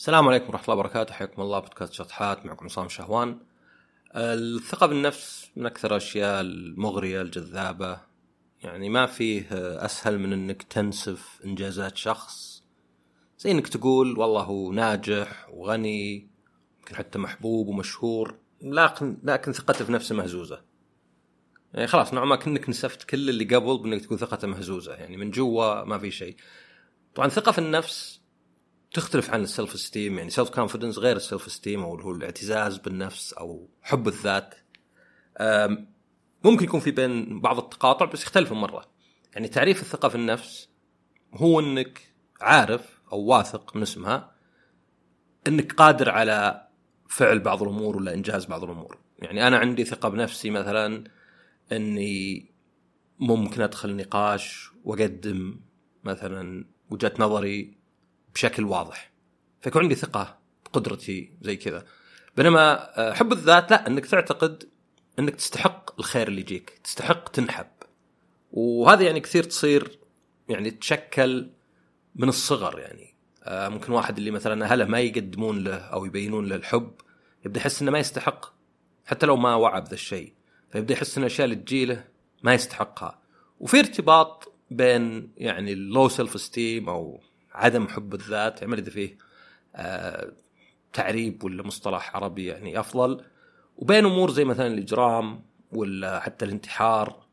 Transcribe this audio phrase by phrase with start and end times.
[0.00, 1.14] السلام عليكم ورحمة الله وبركاته.
[1.14, 1.58] حياكم الله.
[1.58, 2.46] بودكاست شطحات.
[2.46, 3.38] معكم عصام شهوان.
[4.16, 8.00] الثقة بالنفس من أكثر الأشياء المغرية الجذابة.
[8.62, 9.46] يعني ما فيه
[9.84, 12.64] أسهل من أنك تنسف إنجازات شخص.
[13.38, 16.30] زي أنك تقول والله هو ناجح وغني
[16.78, 20.62] يمكن حتى محبوب ومشهور لكن لكن ثقته في نفسه مهزوزة.
[21.74, 24.94] يعني خلاص نوعا ما كأنك نسفت كل اللي قبل بأنك تكون ثقته مهزوزة.
[24.94, 26.36] يعني من جوا ما في شيء.
[27.14, 28.19] طبعا ثقة في النفس
[28.92, 34.08] تختلف عن ال self-esteem يعني self-confidence غير ال self-esteem أو هو الاعتزاز بالنفس أو حب
[34.08, 34.54] الذات.
[36.44, 38.90] ممكن يكون في بين بعض التقاطع بس يختلف مرة.
[39.34, 40.68] يعني تعريف الثقة في النفس
[41.34, 44.32] هو إنك عارف أو واثق من اسمها
[45.48, 46.68] إنك قادر على
[47.08, 48.98] فعل بعض الأمور ولا إنجاز بعض الأمور.
[49.18, 51.04] يعني أنا عندي ثقة بنفسي مثلا
[51.72, 52.50] إني
[53.18, 55.60] ممكن أدخل نقاش وأقدم
[56.04, 57.79] مثلا وجهة نظري
[58.34, 59.12] بشكل واضح.
[59.60, 61.84] فيكون عندي ثقة بقدرتي زي كذا.
[62.36, 64.68] بينما آه، حب الذات لا إنك تعتقد
[65.18, 67.66] إنك تستحق الخير اللي يجيك تستحق تنحب.
[68.52, 69.98] وهذا يعني كثير تصير
[70.48, 71.50] يعني تشكل
[72.16, 73.14] من الصغر يعني.
[73.44, 76.92] آه، ممكن واحد اللي مثلا أهله ما يقدمون له أو يبينون له الحب
[77.46, 78.46] يبدأ يحس إنه ما يستحق
[79.06, 80.32] حتى لو ما وعى بذا الشيء.
[80.72, 82.04] فيبدأ يحس إن الأشياء اللي تجيله
[82.42, 83.18] ما يستحقها.
[83.60, 87.20] وفي ارتباط بين يعني ال low self-esteem أو
[87.52, 89.18] عدم حب الذات ما إذا فيه
[89.76, 90.32] آه
[90.92, 93.24] تعريب ولا مصطلح عربي يعني أفضل.
[93.76, 97.26] وبين أمور زي مثلا الإجرام ولا حتى الانتحار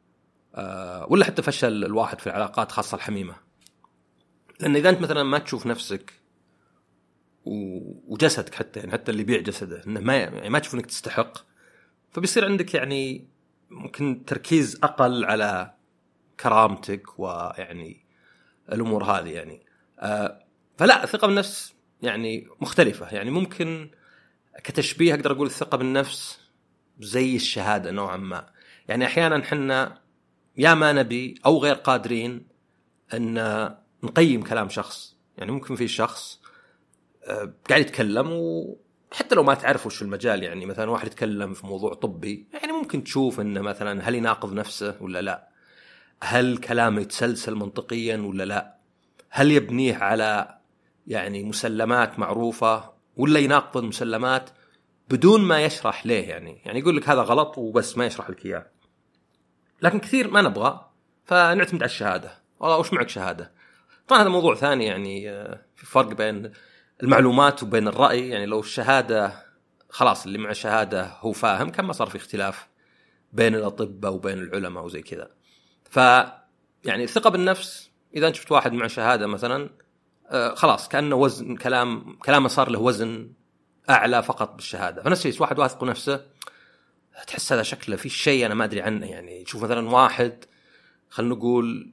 [0.56, 3.36] آه ولا حتى فشل الواحد في العلاقات خاصة الحميمة.
[4.60, 6.14] لأن إذا أنت مثلا ما تشوف نفسك
[8.08, 11.38] وجسدك حتى يعني حتى اللي يبيع جسده إنه ما يعني ما تشوف إنك تستحق
[12.12, 13.28] فبيصير عندك يعني
[13.70, 15.74] ممكن تركيز أقل على
[16.40, 18.06] كرامتك ويعني
[18.72, 19.67] الأمور هذه يعني.
[20.78, 23.16] فلا الثقة بالنفس يعني مختلفة.
[23.16, 23.90] يعني ممكن
[24.64, 26.40] كتشبيه أقدر أقول الثقة بالنفس
[27.00, 28.50] زي الشهادة نوعا ما.
[28.88, 30.02] يعني أحيانا إحنا
[30.58, 32.48] يا ما نبي أو غير قادرين
[33.14, 33.36] أن
[34.04, 35.18] نقيم كلام شخص.
[35.38, 36.42] يعني ممكن في شخص
[37.28, 41.94] آه، قاعد يتكلم وحتى لو ما تعرف وش المجال يعني مثلا واحد يتكلم في موضوع
[41.94, 45.48] طبي يعني ممكن تشوف إنه مثلا هل يناقض نفسه ولا لا؟
[46.24, 48.77] هل كلامه يتسلسل منطقيا ولا لا؟
[49.30, 50.58] هل يبنيه على
[51.08, 54.50] يعني مسلمات معروفة ولا يناقض المسلمات
[55.10, 58.66] بدون ما يشرح ليه يعني؟ يعني يقول لك هذا غلط وبس ما يشرح لك إياه.
[59.82, 60.90] لكن كثير ما نبغى
[61.26, 62.32] فنعتمد على الشهادة.
[62.60, 63.52] والله وش معك شهادة؟
[64.08, 66.52] طبعا هذا موضوع ثاني يعني آه، في فرق بين
[67.04, 68.30] المعلومات وبين الرأي.
[68.30, 69.34] يعني لو الشهادة
[69.90, 72.68] خلاص اللي مع الشهادة هو فاهم كان ما صار في اختلاف
[73.34, 75.30] بين الأطباء وبين العلماء وزي كذا.
[75.90, 75.98] ف
[76.86, 79.70] يعني الثقه بالنفس إذا انت شفت واحد مع شهادة مثلا
[80.30, 83.32] آه خلاص كأنه وزن كلام كلامه صار له وزن
[83.90, 85.04] أعلى فقط بالشهادة.
[85.04, 86.26] فنفس الشيء واحد واثق بنفسه
[87.28, 89.06] تحس هذا شكله في شيء أنا ما أدري عنه.
[89.06, 90.46] يعني تشوف مثلا واحد
[91.10, 91.92] خلينا نقول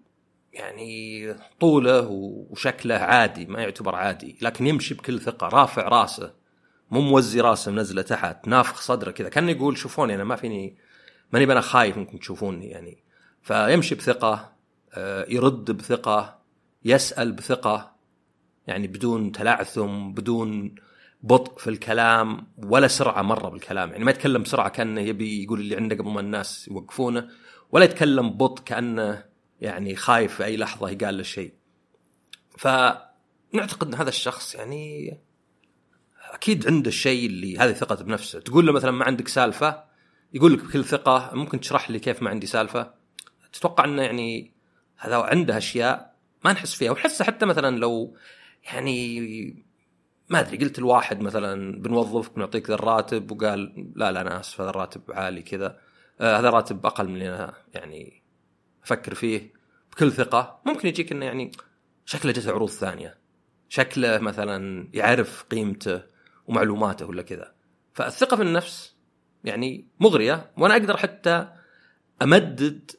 [0.53, 2.07] يعني طوله
[2.51, 6.35] وشكله عادي ما يعتبر عادي لكن يمشي بكل ثقة رافع راسه
[6.91, 9.29] مو موزي راسه منزله تحت نافخ صدره كذا.
[9.29, 10.77] كان يقول شوفوني أنا ما فيني
[11.33, 13.05] ماني أنا خايف إنكم تشوفوني يعني.
[13.43, 14.53] فيمشي بثقة
[15.28, 16.38] يرد بثقة
[16.84, 17.94] يسأل بثقة
[18.66, 20.75] يعني بدون تلعثم بدون
[21.22, 23.91] بطء في الكلام ولا سرعة مرة بالكلام.
[23.91, 27.28] يعني ما يتكلم بسرعة كأنه يبي يقول اللي عنده قبل ما الناس يوقفونه
[27.71, 29.25] ولا يتكلم ببطء كأنه
[29.60, 31.55] يعني خايف في أي لحظة يقال له شيء.
[32.59, 35.16] فنعتقد إن هذا الشخص يعني
[36.31, 38.41] أكيد عنده الشيء اللي هذه ثقته بنفسه.
[38.41, 39.84] تقول له مثلا ما عندك سالفة
[40.34, 42.94] يقول لك بكل ثقة ممكن تشرح لي كيف ما عندي سالفة؟
[43.53, 44.53] تتوقع إنه يعني
[44.97, 46.91] هذا عنده أشياء ما نحس فيها.
[46.91, 48.16] ونحسها حتى مثلا لو
[48.72, 49.65] يعني
[50.28, 54.71] ما أدري قلت الواحد مثلا بنوظفك بنعطيك ذا الراتب وقال لا لا أنا آسف هذا
[54.71, 55.78] الراتب عالي كذا.
[56.21, 58.22] آه هذا راتب أقل من اللي أنا يعني
[58.84, 59.53] أفكر فيه
[59.93, 60.60] بكل ثقة.
[60.66, 61.50] ممكن يجيك إنه يعني
[62.05, 63.19] شكله جت عروض ثانية.
[63.69, 66.02] شكله مثلا يعرف قيمته
[66.46, 67.55] ومعلوماته ولا كذا.
[67.93, 68.94] فالثقة في النفس
[69.44, 71.49] يعني مغرية وأنا أقدر حتى
[72.23, 72.91] أمدد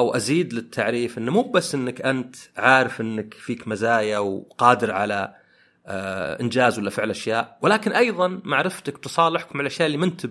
[0.00, 5.34] أو أزيد للتعريف إنه مو بس إنك أنت عارف إنك فيك مزايا وقادر على
[5.86, 10.26] آه، إنجاز ولا فعل أشياء ولكن أيضا معرفتك تصالحك مع الأشياء اللي أنت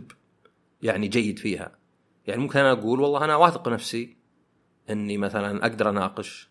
[0.82, 1.72] يعني جيد فيها.
[2.28, 4.18] يعني ممكن أنا أقول والله أنا واثق نفسي
[4.90, 6.50] إني مثلا أقدر أناقش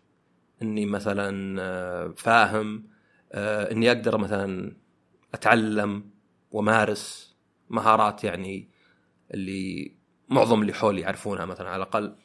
[0.61, 2.83] إني مثلا آه، فاهم
[3.31, 4.75] آه، إني أقدر مثلا
[5.33, 6.09] أتعلم
[6.51, 7.35] ومارس
[7.69, 8.69] مهارات يعني
[9.33, 9.95] اللي
[10.29, 12.15] معظم اللي حولي يعرفونها مثلا على الأقل.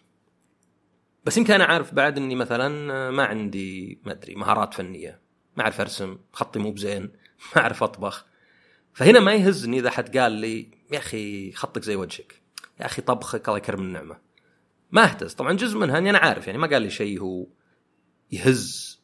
[1.24, 5.20] بس يمكن أنا عارف بعد إني مثلا ما عندي ما أدري مهارات فنية.
[5.56, 7.02] ما أعرف أرسم خطي مو بزين
[7.56, 8.26] ما أعرف أطبخ.
[8.92, 12.42] فهنا ما يهزني إذا حد قال لي يا أخي خطك زي وجهك.
[12.80, 14.16] يا أخي طبخك الله يكرم النعمة.
[14.92, 15.34] ما أهتز.
[15.34, 17.46] طبعا جزء منها إني أنا عارف يعني ما قال لي شيء هو
[18.32, 19.00] يهز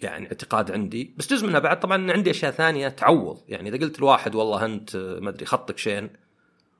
[0.00, 1.14] يعني اعتقاد عندي.
[1.16, 3.42] بس جزء منها بعد طبعا عندي أشياء ثانية تعوض.
[3.48, 6.10] يعني إذا قلت لواحد والله أنت ما أدري خطك شين.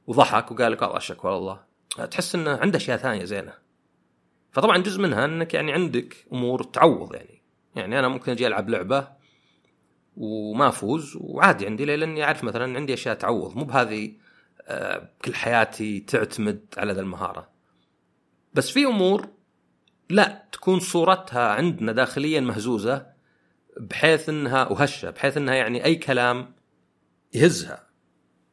[0.07, 1.61] وضحك وقال لك والله اشك والله.
[2.11, 3.63] تحس إنه عنده أشياء ثانية زينة.
[4.53, 7.43] فطبعا جزء منها إنك يعني عندك أمور تعوض يعني.
[7.77, 9.09] يعني أنا ممكن أجي ألعب لعبة
[10.17, 13.57] وما أفوز وعادي عندي لأني أعرف مثلا عندي أشياء تعوض.
[13.57, 14.13] مو بهذه
[14.63, 17.49] آه، كل حياتي تعتمد على ذا المهارة.
[18.55, 19.29] بس في أمور
[20.11, 23.07] لا تكون صورتها عندنا داخليا مهزوزة
[23.81, 26.55] بحيث إنها وهشة بحيث إنها يعني أي كلام
[27.35, 27.87] يهزها.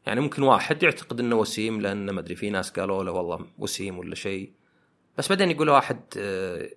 [0.06, 3.98] يعني ممكن واحد يعتقد إنه وسيم لأن ما أدري في ناس قالوا له والله وسيم
[3.98, 4.59] ولا شيء.
[5.20, 6.70] بس بعدين يقول واحد آه،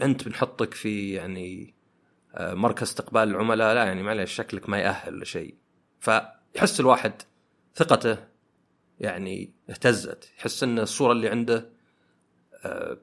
[0.00, 1.74] انت بنحطك في يعني
[2.34, 5.54] آه، مركز استقبال العملاء لا يعني معلش شكلك ما يأهل لشيء.
[6.00, 7.12] فيحس الواحد
[7.74, 8.18] ثقته
[9.00, 11.70] يعني اهتزت يحس إن الصورة اللي عنده
[12.64, 12.98] آه،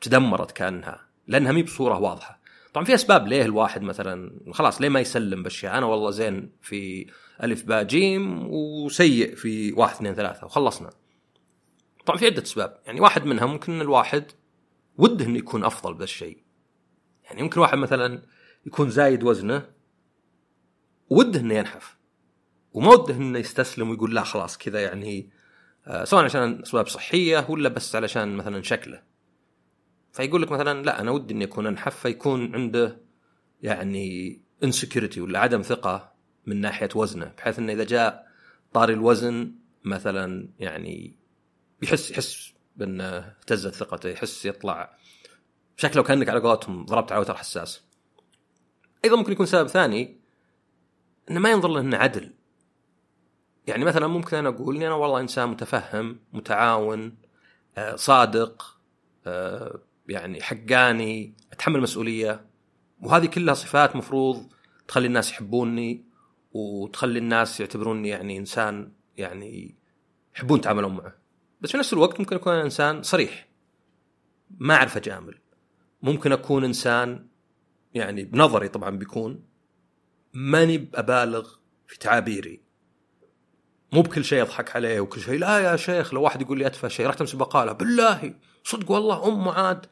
[0.00, 2.40] تدمرت كأنها لأنها مي بصورة واضحة.
[2.74, 7.06] طبعا في أسباب ليه الواحد مثلا خلاص ليه ما يسلم بأشياء؟ أنا والله زين في
[7.42, 10.90] ألف باء جيم وسيء في واحد اثنين ثلاثة وخلصنا.
[12.08, 12.78] طبعا في عدة أسباب.
[12.86, 14.24] يعني واحد منها ممكن الواحد
[14.98, 16.38] وده إنه يكون أفضل بهذا الشيء.
[17.24, 18.22] يعني ممكن واحد مثلا
[18.66, 19.68] يكون زايد وزنه
[21.10, 21.98] وده إنه ينحف
[22.72, 25.30] وما وده إنه يستسلم ويقول لا خلاص كذا يعني
[25.86, 29.02] آه سواء عشان أسباب صحية ولا بس علشان مثلا شكله.
[30.12, 33.00] فيقول لك مثلا لا أنا ودي اني اكون أنحف فيكون عنده
[33.62, 36.12] يعني انسكيورتي ولا عدم ثقة
[36.46, 38.26] من ناحية وزنه بحيث إنه إذا جاء
[38.72, 39.52] طاري الوزن
[39.84, 41.18] مثلا يعني
[41.82, 44.98] يحس يحس بانه اهتزت ثقته يحس يطلع
[45.76, 47.82] شكله كأنك على قولتهم ضربت على وتر حساس.
[49.04, 50.20] أيضا ممكن يكون سبب ثاني
[51.30, 52.34] إنه ما ينظر له إنه عدل.
[53.66, 57.16] يعني مثلا ممكن أنا أقول إني أنا والله إنسان متفهم متعاون
[57.78, 58.78] آه، صادق
[59.26, 62.46] آه، يعني حقاني أتحمل مسؤولية.
[63.00, 64.52] وهذه كلها صفات مفروض
[64.88, 66.04] تخلي الناس يحبوني
[66.52, 69.76] وتخلي الناس يعتبروني يعني إنسان يعني
[70.36, 71.27] يحبون يتعاملون معه.
[71.60, 73.48] بس في نفس الوقت ممكن أكون إنسان صريح.
[74.50, 75.38] ما أعرف أجامل.
[76.02, 77.26] ممكن أكون إنسان
[77.94, 79.44] يعني بنظري طبعا بيكون
[80.32, 81.48] ماني بابالغ
[81.86, 82.62] في تعابيري.
[83.92, 86.88] مو بكل شيء أضحك عليه وكل شيء لا يا شيخ لو واحد يقول لي اتفه
[86.88, 87.72] شيء راح تمسك بقالة.
[87.72, 88.34] بالله!
[88.64, 89.86] صدق والله أم عاد.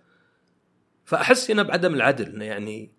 [1.04, 2.92] فأحس هنا بعدم العدل إنه يعني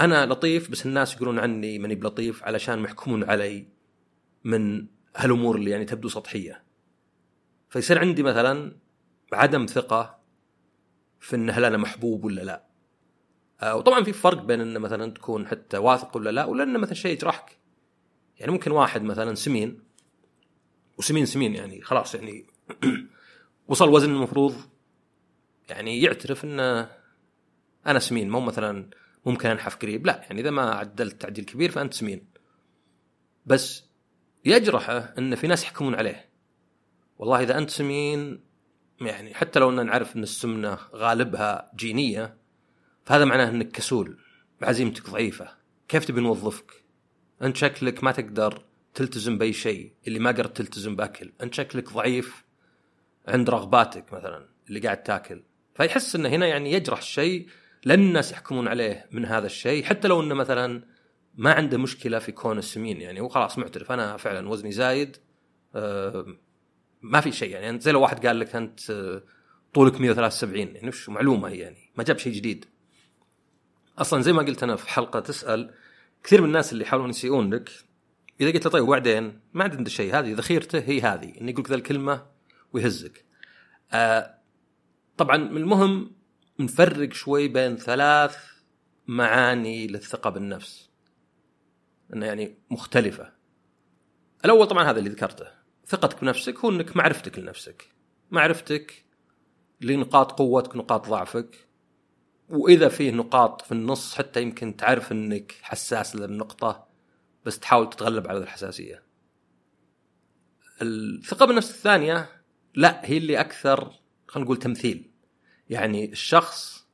[0.00, 3.68] أنا لطيف بس الناس يقولون عني ماني بلطيف علشان محكومون علي
[4.44, 4.86] من
[5.16, 6.62] هالأمور اللي يعني تبدو سطحية.
[7.74, 8.76] فيصير عندي مثلا
[9.32, 10.20] عدم ثقة
[11.20, 12.66] في ان هل أنا محبوب ولا لا.
[13.60, 16.94] آه وطبعا في فرق بين ان مثلا تكون حتى واثق ولا لا ولا إنه مثلا
[16.94, 17.58] شيء يجرحك.
[18.38, 19.82] يعني ممكن واحد مثلا سمين
[20.98, 22.46] وسمين سمين يعني خلاص يعني
[23.68, 24.54] وصل وزن المفروض
[25.68, 26.90] يعني يعترف إنه
[27.86, 28.90] أنا سمين مو مثلا
[29.26, 30.06] ممكن أنحف قريب.
[30.06, 32.28] لا يعني إذا ما عدلت تعديل كبير فأنت سمين.
[33.46, 33.84] بس
[34.44, 36.33] يجرحه إن في ناس يحكمون عليه.
[37.18, 38.40] والله إذا أنت سمين
[39.00, 42.36] يعني حتى لو ان نعرف إن السمنة غالبها جينية
[43.04, 44.18] فهذا معناه إنك كسول
[44.62, 45.48] عزيمتك ضعيفة.
[45.88, 46.84] كيف تبي نوظفك؟
[47.42, 48.64] أنت شكلك ما تقدر
[48.94, 51.32] تلتزم بأي شيء اللي ما قدرت تلتزم بأكل.
[51.42, 52.44] أنت شكلك ضعيف
[53.28, 55.42] عند رغباتك مثلا اللي قاعد تاكل.
[55.74, 57.48] فيحس انه هنا يعني يجرح الشيء
[57.84, 59.84] لأن الناس يحكمون عليه من هذا الشيء.
[59.84, 60.82] حتى لو انه مثلا
[61.34, 63.92] ما عنده مشكلة في كون السمين يعني هو خلاص معترف.
[63.92, 65.16] أنا فعلا وزني زايد
[65.74, 66.26] آه
[67.04, 69.22] ما في شيء يعني زي لو واحد قال لك أنت آه،
[69.74, 72.64] طولك 173 يعني وش معلومة هي يعني؟ ما جاب شيء جديد.
[73.98, 75.74] أصلا زي ما قلت أنا في حلقة تسأل
[76.24, 77.70] كثير من الناس اللي يحاولون يسيئون لك
[78.40, 81.74] إذا قلت له طيب وبعدين؟ ما عنده شيء هذه ذخيرته هي هذه إنه يقول ذا
[81.74, 82.26] الكلمة
[82.72, 83.24] ويهزك.
[83.92, 84.38] آه
[85.16, 86.12] طبعا من المهم
[86.60, 88.36] نفرق شوي بين ثلاث
[89.06, 90.90] معاني للثقة بالنفس
[92.14, 93.32] انه يعني مختلفة.
[94.44, 95.63] الأول طبعا هذا اللي ذكرته.
[95.86, 97.88] ثقتك بنفسك هو إنك معرفتك لنفسك.
[98.30, 99.04] معرفتك
[99.80, 101.68] لنقاط قوتك نقاط ضعفك.
[102.48, 106.86] وإذا فيه نقاط في النص حتى يمكن تعرف إنك حساس للنقطة
[107.44, 109.02] بس تحاول تتغلب على الحساسية.
[110.82, 112.28] الثقة بالنفس الثانية
[112.74, 113.92] لا هي اللي أكثر
[114.28, 115.10] خلينا نقول تمثيل.
[115.70, 116.86] يعني الشخص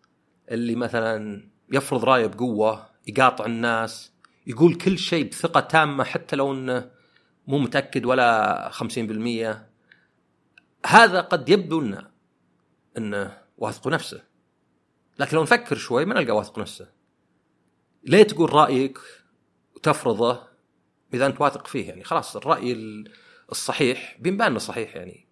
[0.50, 4.12] اللي مثلا يفرض رأيه بقوة يقاطع الناس
[4.46, 6.90] يقول كل شيء بثقة تامة حتى لو إنه
[7.50, 8.86] مو متأكد ولا 50%
[10.86, 12.10] هذا قد يبدو لنا
[12.98, 14.22] انه واثق نفسه.
[15.18, 16.88] لكن لو نفكر شوي ما نلقى واثق نفسه.
[18.04, 18.98] ليه تقول رأيك
[19.76, 20.42] وتفرضه
[21.14, 23.04] إذا أنت واثق فيه؟ يعني خلاص الرأي
[23.50, 25.26] الصحيح بينبان إنه صحيح يعني.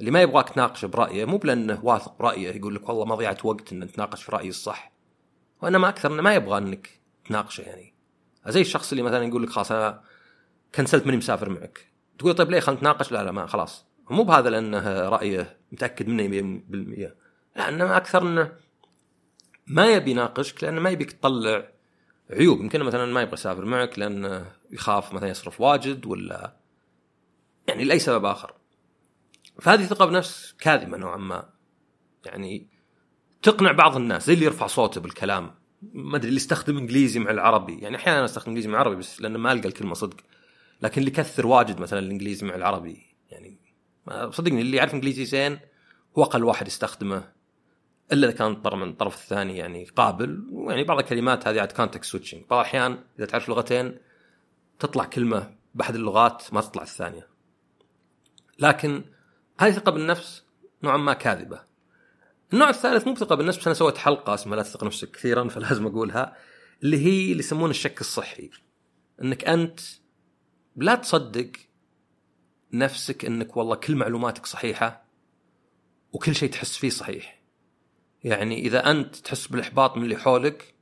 [0.00, 3.80] اللي ما يبغاك تناقشه برأيه مو بلانه واثق برأيه يقول لك والله ما وقت إن
[3.80, 4.92] نتناقش في رأيي الصح.
[5.62, 7.94] وإنما أكثر إنه ما يبغى إنك تناقشه يعني.
[8.46, 10.02] زي الشخص اللي مثلا يقول لك خلاص أنا
[10.74, 11.86] كنسلت ماني مسافر معك.
[12.18, 13.86] تقول طيب ليه خلينا نتناقش؟ لا لا ما خلاص.
[14.10, 17.14] مو بهذا لأنه رأيه متأكد منه 100%
[17.56, 18.52] لا انما أكثر إنه
[19.66, 21.68] ما يبي يناقشك لأنه ما يبيك تطلع
[22.30, 22.60] عيوب.
[22.60, 26.56] يمكن مثلا ما يبغى يسافر معك لأنه يخاف مثلا يصرف واجد ولا
[27.66, 28.54] يعني لأي سبب آخر.
[29.60, 31.48] فهذه ثقة بنفس كاذبة نوعا ما.
[32.24, 32.66] يعني
[33.42, 35.54] تقنع بعض الناس زي اللي يرفع صوته بالكلام.
[35.92, 37.78] ما أدري اللي يستخدم إنجليزي مع العربي.
[37.78, 40.16] يعني أحيانا أستخدم إنجليزي مع العربي بس لأنه ما ألقى الكلمة صدق.
[40.82, 43.60] لكن اللي يكثر واجد مثلا الإنجليزي مع العربي يعني
[44.30, 45.58] صدقني اللي يعرف إنجليزي زين
[46.18, 47.32] هو أقل واحد يستخدمه
[48.12, 52.44] إلا إذا كان من الطرف الثاني يعني قابل ويعني بعض الكلمات هذه عاد context switching
[52.50, 53.98] بعض الأحيان إذا تعرف لغتين
[54.78, 57.28] تطلع كلمة بأحد اللغات ما تطلع الثانية.
[58.58, 59.04] لكن
[59.60, 60.44] هذه ثقة بالنفس
[60.82, 61.60] نوعا ما كاذبة.
[62.52, 65.86] النوع الثالث مو بثقة بالنفس بس أنا سويت حلقة اسمها لا تثق نفسك كثيرا فلازم
[65.86, 66.36] أقولها
[66.82, 68.50] اللي هي اللي يسمونه الشك الصحي.
[69.22, 69.80] إنك أنت
[70.76, 71.50] لا تصدق
[72.72, 75.04] نفسك إنك والله كل معلوماتك صحيحة
[76.12, 77.40] وكل شيء تحس فيه صحيح.
[78.24, 80.74] يعني إذا أنت تحس بالإحباط من اللي حولك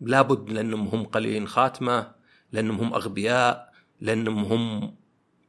[0.00, 2.14] لابد لأنهم هم قليلين خاتمة
[2.52, 4.94] لأنهم هم أغبياء لأنهم هم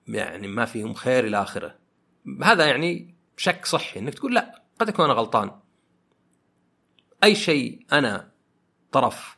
[0.08, 1.75] يعني ما فيهم خير إلى آخرة.
[2.44, 5.51] هذا يعني شك صحي إنك تقول لا قد أكون أنا غلطان.
[7.24, 8.32] أي شيء أنا
[8.92, 9.38] طرف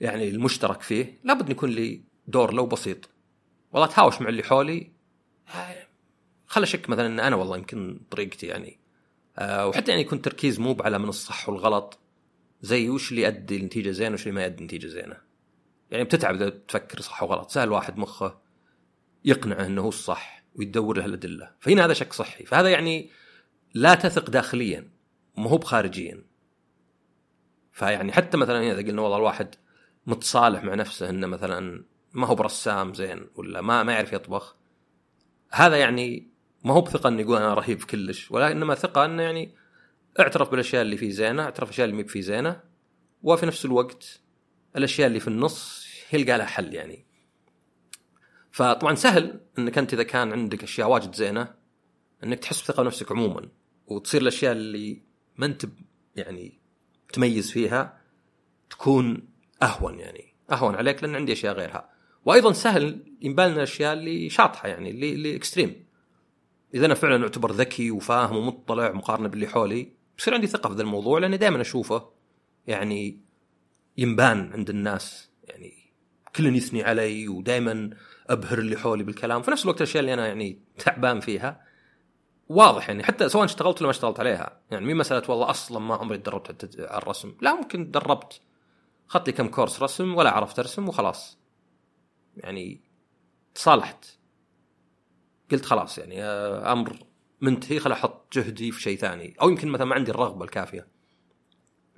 [0.00, 3.10] يعني المشترك فيه لابد يكون لي دور لو بسيط.
[3.72, 4.92] والله اتهاوش مع اللي حولي.
[6.46, 8.80] خل أشك مثلا إن أنا والله يمكن طريقتي يعني.
[9.38, 11.98] أه وحتى يعني يكون تركيز مو على من الصح والغلط.
[12.62, 15.16] زي وش اللي يؤدي لنتيجة زينة وش اللي ما يؤدي لنتيجة زينة.
[15.90, 17.50] يعني بتتعب إذا تفكر صح وغلط.
[17.50, 18.40] سهل واحد مخه
[19.24, 21.50] يقنعه إنه هو الصح ويدور له الأدلة.
[21.60, 22.44] فهنا هذا شك صحي.
[22.44, 23.10] فهذا يعني
[23.74, 24.90] لا تثق داخليا
[25.36, 26.24] مو هو بخارجيا.
[27.72, 29.54] فيعني حتى مثلا إذا قلنا والله الواحد
[30.06, 31.84] متصالح مع نفسه إنه مثلا
[32.18, 34.56] ما هو برسام زين ولا ما ما يعرف يطبخ.
[35.50, 36.28] هذا يعني
[36.64, 39.54] ما هو بثقة إنه يقول أنا رهيب كلش ولا إنما ثقة إنه يعني
[40.20, 42.60] اعترف بالأشياء اللي فيه زينة اعترف بالاشياء اللي ما فيه زينة
[43.22, 44.20] وفي نفس الوقت
[44.76, 47.06] الأشياء اللي في النص يلقى لها حل يعني.
[48.50, 51.54] فطبعا سهل إنك أنت إذا كان عندك أشياء واجد زينة
[52.24, 53.48] إنك تحس بثقة بنفسك عموما
[53.86, 55.02] وتصير الأشياء اللي
[55.36, 55.66] ما أنت
[56.16, 56.58] يعني
[57.12, 58.00] تميز فيها
[58.70, 59.28] تكون
[59.62, 60.34] أهون يعني.
[60.52, 61.97] أهون عليك لأن عندي أشياء غيرها.
[62.28, 65.86] وأيضا سهل ينبان الأشياء اللي شاطحة يعني اللي اللي اكستريم
[66.74, 70.82] إذا أنا فعلا أعتبر ذكي وفاهم ومطلع مقارنه باللي حولي بصير عندي ثقة في ذا
[70.82, 72.10] الموضوع لأني دائما أشوفه
[72.66, 73.20] يعني
[73.98, 75.72] ينبان عند الناس يعني
[76.36, 77.90] كل يثني علي ودائما
[78.26, 79.42] أبهر اللي حولي بالكلام.
[79.42, 81.64] في نفس الوقت الأشياء اللي أنا يعني تعبان فيها
[82.48, 84.60] واضح يعني حتى سواء اشتغلت ولا ما اشتغلت عليها.
[84.70, 87.34] يعني مي مسألة والله أصلا ما عمري تدربت على الرسم.
[87.40, 88.40] لا ممكن تدربت
[89.10, 91.37] اخذت لي كم كورس رسم ولا عرفت أرسم وخلاص.
[92.38, 92.80] يعني
[93.54, 94.04] تصالحت
[95.52, 96.98] قلت خلاص يعني آه، أمر
[97.40, 99.36] منتهي خل أحط جهدي في شيء ثاني.
[99.42, 100.88] أو يمكن مثلا ما عندي الرغبة الكافية.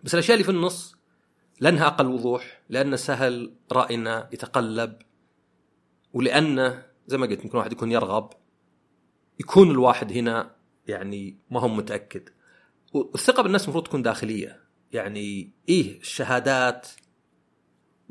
[0.03, 0.97] بس الأشياء اللي في النص
[1.61, 4.99] لأنها أقل وضوح لأن سهل رأينا يتقلب
[6.13, 8.31] ولأنه زي ما قلت ممكن واحد يكون يرغب
[9.41, 10.57] يكون الواحد هنا
[10.87, 12.29] يعني ما هو متأكد.
[12.93, 14.61] والثقة بالنفس المفروض تكون داخلية.
[14.93, 16.89] يعني إيه الشهادات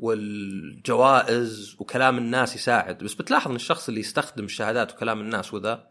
[0.00, 3.04] والجوائز وكلام الناس يساعد.
[3.04, 5.86] بس بتلاحظ إن الشخص اللي يستخدم الشهادات وكلام الناس وذا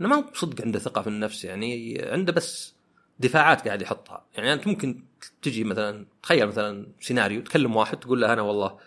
[0.00, 2.74] انه ما صدق عنده ثقة في النفس يعني عنده بس
[3.18, 4.24] دفاعات قاعد يحطها.
[4.34, 5.04] يعني أنت ممكن
[5.42, 8.78] تجي مثلا تخيل مثلا سيناريو تكلم واحد تقول له أنا والله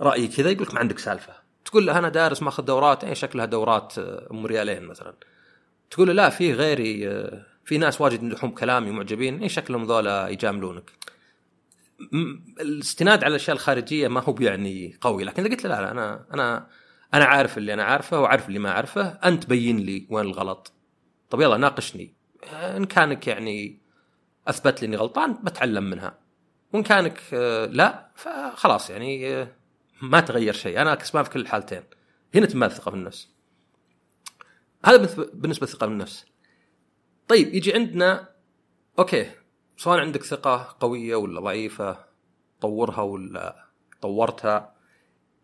[0.00, 1.32] رأيي كذا يقول لك ما عندك سالفة.
[1.64, 5.14] تقول له أنا دارس ماخذ دورات اي شكلها دورات أم ريالين مثلا.
[5.90, 7.20] تقول له لا في غيري
[7.64, 10.90] في ناس واجد يمدحون كلامي معجبين اي شكلهم ذولا يجاملونك.
[12.60, 15.24] الاستناد على الأشياء الخارجية ما هو بيعني قوي.
[15.24, 16.66] لكن إذا قلت له لا, لا أنا أنا
[17.14, 19.02] أنا عارف اللي أنا عارفه وعارف اللي ما أعرفه.
[19.02, 20.72] أنت بين لي وين الغلط.
[21.30, 22.14] طب يلا ناقشني.
[22.52, 23.80] إن كانك يعني
[24.48, 26.18] أثبت لي إني غلطان بتعلم منها.
[26.72, 27.20] وإن كانك
[27.72, 29.46] لا فخلاص يعني
[30.02, 30.80] ما تغير شيء.
[30.80, 31.82] أنا كسبان في كل الحالتين.
[32.34, 33.28] هنا تنبان الثقة في النفس.
[34.84, 34.96] هذا
[35.34, 36.26] بالنسبة للثقه بالنفس
[37.28, 38.28] طيب يجي عندنا
[38.98, 39.30] أوكي.
[39.80, 42.04] سواء عندك ثقة قوية ولا ضعيفة
[42.60, 43.66] طورها ولا
[44.02, 44.74] طورتها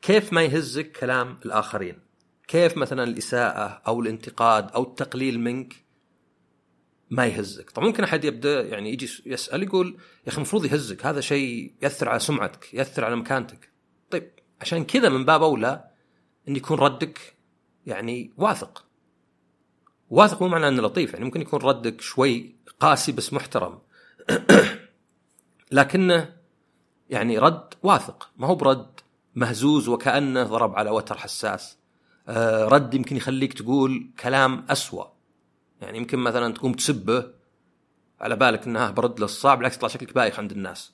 [0.02, 1.98] كيف ما يهزك كلام الآخرين؟
[2.48, 5.84] كيف مثلا الإساءة أو الانتقاد أو التقليل منك
[7.10, 9.86] ما يهزك؟ طبعا ممكن أحد يبدأ يعني يجي يسأل يقول
[10.24, 13.72] يا أخي المفروض يهزك هذا شيء يأثر على سمعتك يأثر على مكانتك.
[14.10, 15.90] طيب عشان كذا من باب أولى
[16.48, 17.36] إن يكون ردك
[17.86, 18.86] يعني واثق.
[20.10, 23.85] واثق مو معناه إنه لطيف يعني ممكن يكون ردك شوي قاسي بس محترم.
[25.72, 26.36] لكنه
[27.10, 28.30] يعني رد واثق.
[28.36, 29.00] ما هو برد
[29.34, 31.78] مهزوز وكأنه ضرب على وتر حساس.
[32.28, 35.04] آه، رد يمكن يخليك تقول كلام أسوأ.
[35.80, 37.32] يعني يمكن مثلا تقوم تسبه
[38.20, 40.92] على بالك انها برد له الصعب بالعكس يطلع شكلك بايخ عند الناس.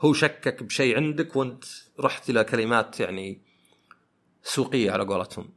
[0.00, 1.64] هو شكك بشيء عندك وانت
[2.00, 3.42] رحت إلى كلمات يعني
[4.42, 5.50] سوقية على قولتهم.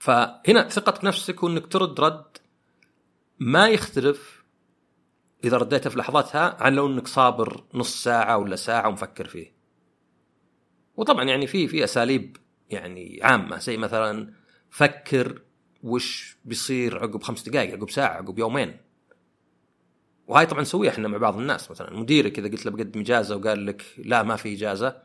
[0.00, 2.38] فهنا ثقتك بنفسك وإنك ترد رد
[3.38, 4.39] ما يختلف
[5.44, 9.52] إذا رديته في لحظتها عن لو إنك صابر نص ساعة ولا ساعة ومفكر فيه.
[10.96, 12.36] وطبعا يعني في في أساليب
[12.70, 14.32] يعني عامة زي مثلا
[14.70, 15.42] فكر
[15.82, 18.76] وش بيصير عقب خمس دقائق عقب ساعة عقب يومين.
[20.26, 21.70] وهاي طبعا نسويها إحنا مع بعض الناس.
[21.70, 24.96] مثلا مديرك اذا قلت له بقدم إجازة وقال لك لا ما في إجازة.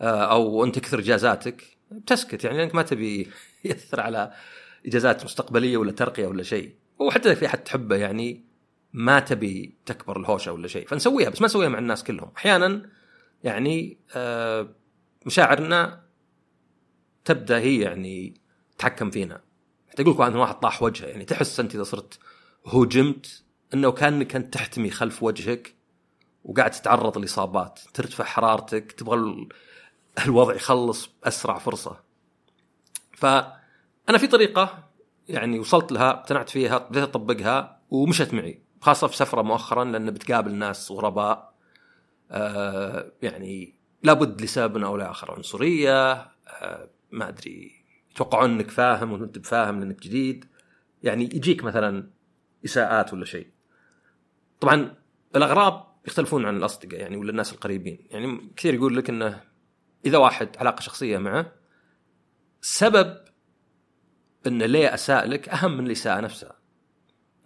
[0.00, 1.76] آه، أو أنت كثر إجازاتك.
[1.90, 3.28] بتسكت يعني لأنك ما تبي
[3.64, 4.32] يأثر على
[4.86, 6.74] إجازات مستقبلية ولا ترقية ولا شيء.
[6.98, 8.51] وحتى في أحد تحبه يعني
[8.92, 10.86] ما تبي تكبر الهوشة ولا شيء.
[10.86, 12.32] فنسويها بس ما نسويها مع الناس كلهم.
[12.36, 12.90] أحيانا
[13.44, 14.68] يعني آه،
[15.26, 16.02] مشاعرنا
[17.24, 18.34] تبدأ هي يعني
[18.76, 19.40] تتحكم فينا.
[19.90, 22.18] حتى يقول لك ان واحد طاح وجهه يعني تحس أنت إذا صرت
[22.66, 23.42] هوجمت
[23.74, 25.74] إنه كأنك انت تحتمي خلف وجهك
[26.44, 27.80] وقاعد تتعرض لإصابات.
[27.94, 29.46] ترتفع حرارتك تبغى
[30.24, 32.00] الوضع يخلص بأسرع فرصة.
[33.12, 34.88] فأنا في طريقة
[35.28, 38.62] يعني وصلت لها اقتنعت فيها بديت أطبقها ومشت معي.
[38.82, 41.54] خاصة في سفرة مؤخرا لأن بتقابل ناس غرباء
[42.30, 45.32] آه يعني لابد لسبب أو لآخر.
[45.32, 50.44] عنصرية آه ما أدري يتوقعون إنك فاهم وأنت بفاهم لانك جديد.
[51.02, 52.10] يعني يجيك مثلا
[52.64, 53.46] إساءات ولا شيء.
[54.60, 54.94] طبعا
[55.36, 58.06] الأغراب يختلفون عن الأصدقاء يعني ولا الناس القريبين.
[58.10, 59.44] يعني كثير يقول لك إنه
[60.06, 61.52] إذا واحد علاقة شخصية معه
[62.60, 63.16] سبب
[64.46, 66.61] انه ليه أساء لك أهم من الإساءة نفسها.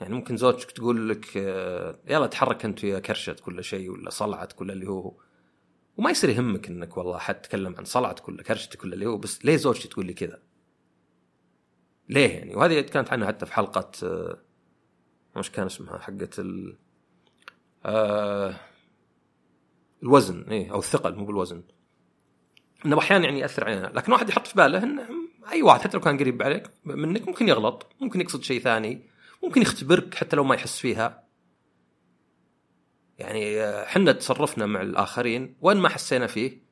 [0.01, 4.53] يعني ممكن زوجتك تقول لك آه، يلا تحرك أنت يا كرشت كل شيء ولا صلعت
[4.53, 5.15] كل اللي هو
[5.97, 9.45] وما يصير يهمك إنك والله حد تكلم عن صلعتك ولا كرشتك ولا اللي هو بس
[9.45, 10.43] ليه زوجتي تقول لي كذا؟
[12.09, 14.39] ليه يعني؟ وهذه كانت عنها حتى في حلقة آه،
[15.37, 16.77] وش كان اسمها حقت ال
[17.85, 18.55] آه
[20.03, 21.63] الوزن إيه أو الثقل مو بالوزن
[22.87, 25.09] إنه أحيانا يعني يأثر علينا لكن واحد يحط في باله إنه
[25.53, 29.03] أي واحد حتى لو كان قريب عليك منك ممكن يغلط ممكن يقصد شيء ثاني
[29.42, 31.27] ممكن يختبرك حتى لو ما يحس فيها.
[33.18, 36.62] يعني إحنا تصرفنا مع الآخرين وين ما حسينا فيه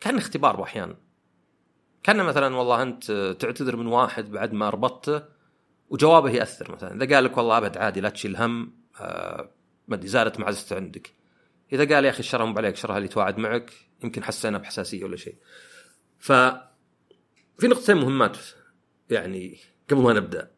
[0.00, 0.96] كان اختبار باحيان
[2.02, 5.22] كان مثلا والله أنت تعتذر من واحد بعد ما ربطته
[5.88, 7.04] وجوابه يأثر مثلا.
[7.04, 9.50] إذا قال لك والله أبد عادي لا تشيل هم آه
[9.88, 11.14] ما أدري زادت معزته عندك.
[11.72, 13.72] إذا قال يا أخي الشرها مو عليك شرها اللي توعد معك
[14.04, 15.36] يمكن حسينا بحساسية ولا شيء.
[16.18, 16.32] ف
[17.58, 18.38] في نقطتين مهمات
[19.10, 19.58] يعني
[19.90, 20.50] قبل ما نبدأ.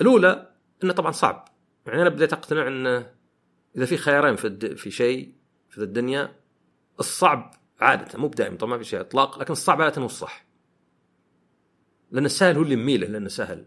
[0.00, 0.49] الأولى
[0.84, 1.48] إنه طبعا صعب.
[1.86, 3.14] يعني أنا بديت أقتنع إنه
[3.76, 4.74] إذا في خيارين في الد...
[4.74, 5.34] في شيء
[5.68, 6.36] في الدنيا
[7.00, 10.46] الصعب عادة مو بدائم طبعا ما في شيء إطلاق لكن الصعب عادة هو الصح.
[12.10, 13.66] لأن السهل هو اللي يميله لأنه سهل.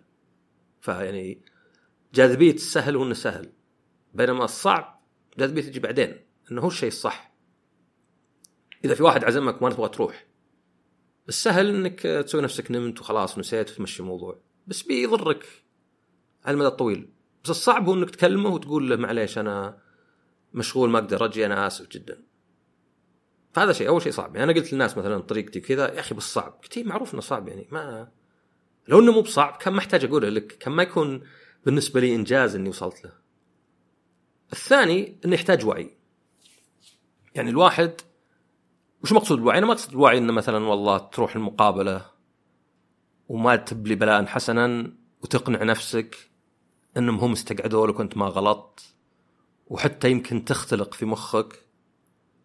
[0.81, 1.45] فيعني
[2.13, 3.51] جاذبية السهل هو إنه سهل.
[4.13, 5.03] بينما الصعب
[5.37, 7.33] جاذبيه تجي بعدين إنه هو الشيء الصح.
[8.85, 10.27] إذا في واحد عزمك وما تبغى تروح.
[11.29, 14.39] السهل إنك تسوي نفسك نمت وخلاص ونسيت وتمشي الموضوع.
[14.67, 15.62] بس بيضرك.
[16.45, 17.09] على المدى الطويل.
[17.43, 19.77] بس الصعب هو إنك تكلمه وتقول له معليش أنا
[20.53, 22.23] مشغول ما أقدر أجي أنا آسف جدا.
[23.53, 24.35] فهذا شيء أول شيء صعب.
[24.35, 26.59] يعني أنا قلت للناس مثلا طريقتي كذا يا أخي بس صعب.
[26.63, 28.11] قلت إيه، معروف إنه صعب يعني ما
[28.87, 31.23] لو إنه مو بصعب كان ما أحتاج أقوله لك كان ما يكون
[31.65, 33.11] بالنسبة لي إنجاز إني وصلت له.
[34.53, 35.97] الثاني إنه يحتاج وعي.
[37.35, 38.01] يعني الواحد
[39.03, 42.05] وش مقصود الوعي؟ أنا ما أقصد الوعي إنه مثلا والله تروح المقابلة
[43.27, 46.32] وما تبلي بلاء حسنا وتقنع نفسك.
[46.97, 48.95] انهم هم استقعدوا لك وانت ما غلطت
[49.67, 51.65] وحتى يمكن تختلق في مخك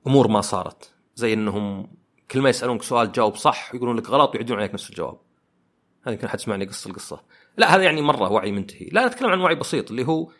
[0.06, 0.92] أمور ما صارت.
[1.14, 1.92] زي إنهم
[2.30, 5.20] كل ما يسألونك سؤال جاوب صح يقولون لك غلط ويعيدون عليك نفس الجواب.
[6.02, 7.20] هذا يمكن حد سمعني قصة القصة.
[7.56, 8.88] لا هذا يعني مرة وعي منتهي.
[8.92, 10.32] لا نتكلم عن وعي بسيط اللي هو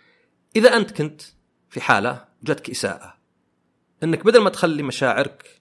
[0.57, 1.23] إذا أنت كنت
[1.69, 3.19] في حالة جاتك إساءة
[4.03, 5.61] إنك بدل ما تخلي مشاعرك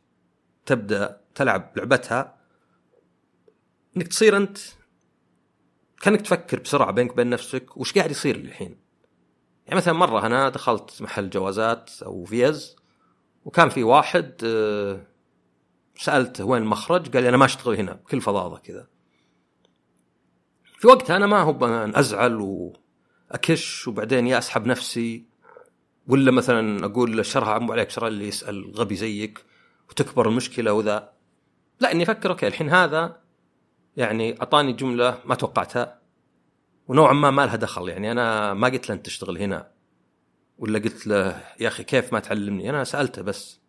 [0.65, 2.38] تبدأ تلعب لعبتها
[3.97, 4.57] إنك تصير أنت
[6.08, 8.78] كانك تفكر بسرعة بينك وبين نفسك وش قاعد يصير الحين
[9.65, 12.76] يعني مثلا مرة أنا دخلت محل جوازات أو فيز
[13.46, 15.08] وكان في واحد آه،
[15.96, 18.88] سألته وين المخرج؟ قال لي أنا ما أشتغل هنا بكل فظاظه كذا.
[20.78, 21.65] في وقتها أنا ما هو
[21.96, 22.36] أزعل
[23.32, 25.26] وأكش وبعدين يا أسحب نفسي
[26.08, 29.46] ولا مثلا أقول شرها عمو عليك شر اللي يسأل غبي زيك
[29.89, 31.13] وتكبر المشكلة وذا.
[31.80, 33.26] لا إني أفكر okay الحين هذا
[33.97, 36.01] يعني أعطاني جملة ما توقعتها
[36.88, 37.89] ونوعا ما ما لها دخل.
[37.89, 39.71] يعني أنا ما قلت له أنت تشتغل هنا
[40.57, 43.60] ولا قلت له يا أخي كيف ما تعلمني؟ أنا سألته بس.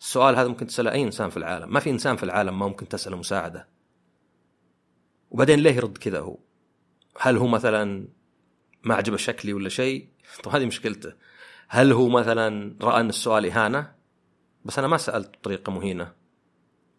[0.00, 1.72] السؤال هذا ممكن تسأله أي إنسان في العالم.
[1.72, 3.68] ما في إنسان في العالم ما ممكن تسأله مساعدة.
[5.30, 6.38] وبعدين ليه يرد كذا هو؟
[7.20, 8.08] هل هو مثلا
[8.82, 10.08] ما عجبه شكلي ولا شيء؟
[10.44, 11.12] طب هذه مشكلته.
[11.68, 13.94] هل هو مثلا رأى أن السؤال إهانة؟
[14.64, 16.17] بس أنا ما سألت بطريقة مهينة.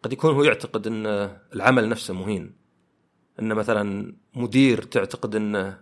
[0.02, 1.06] قد يكون هو يعتقد إن
[1.54, 2.56] العمل نفسه مهين.
[3.40, 5.76] إن مثلا مدير تعتقد إن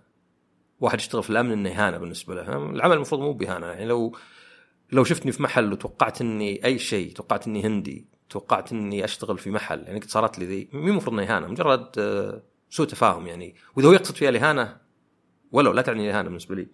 [0.80, 2.70] واحد يشتغل في الأمن إنه إهانة بالنسبة له.
[2.70, 3.66] العمل المفروض مو بإهانة.
[3.66, 4.16] يعني لو
[4.92, 9.50] لو شفتني في محل وتوقعت إني أي شيء توقعت إني هندي توقعت إني أشتغل في
[9.50, 11.46] محل يعني قد صارت لي ذي مو المفروض إنها إهانة.
[11.46, 11.90] مجرد
[12.70, 13.54] سوء تفاهم يعني.
[13.76, 14.76] وإذا هو يقصد فيها الإهانة
[15.52, 16.68] ولو لا تعني الإهانة بالنسبة لي.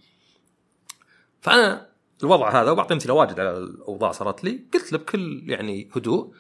[1.40, 6.35] فأنا الوضع هذا وبعطي أمثلة واجد على الأوضاع صارت لي قلت له بكل يعني هدوء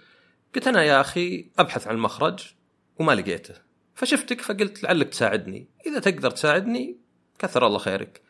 [0.54, 2.54] قلت أنا يا أخي أبحث عن المخرج
[2.98, 3.54] وما لقيته.
[3.94, 5.68] فشفتك فقلت لعلك تساعدني.
[5.86, 6.98] إذا تقدر تساعدني
[7.38, 8.22] كثر الله خيرك.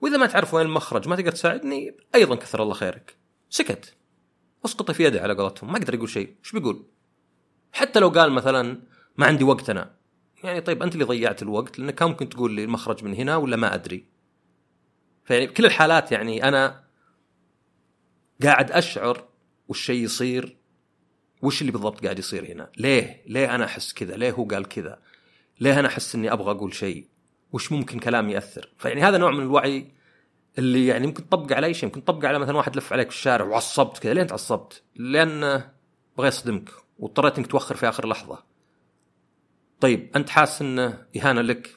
[0.00, 3.16] وإذا ما تعرف وين المخرج ما تقدر تساعدني أيضا كثر الله خيرك.
[3.50, 3.96] سكت.
[4.64, 5.72] اسقط في يده على قولتهم.
[5.72, 6.36] ما قدر يقول شيء.
[6.44, 6.86] إيش بيقول؟
[7.72, 8.82] حتى لو قال مثلا
[9.16, 9.94] ما عندي وقت أنا.
[10.44, 13.56] يعني طيب أنت اللي ضيعت الوقت لأنك كان ممكن تقول لي المخرج من هنا ولا
[13.56, 14.06] ما أدري.
[15.24, 16.84] فيعني بكل الحالات يعني أنا
[18.42, 19.28] قاعد أشعر
[19.68, 20.61] والشيء يصير
[21.42, 24.98] وش اللي بالضبط قاعد يصير هنا؟ ليه؟ ليه أنا أحس كذا؟ ليه هو قال كذا؟
[25.60, 27.06] ليه أنا أحس إني أبغى أقول شيء؟
[27.52, 29.86] وش ممكن كلام يأثر؟ فيعني هذا نوع من الوعي
[30.58, 31.88] اللي يعني ممكن تطبق على أي شيء.
[31.88, 34.14] ممكن تطبق على مثلا واحد لف عليك في الشارع وعصبت كذا.
[34.14, 35.64] ليه أنت عصبت؟ لأن
[36.18, 38.42] بغى يصدمك واضطريت إنك توخر في آخر لحظة.
[39.80, 41.70] طيب أنت حاسس انه إهانة لك؟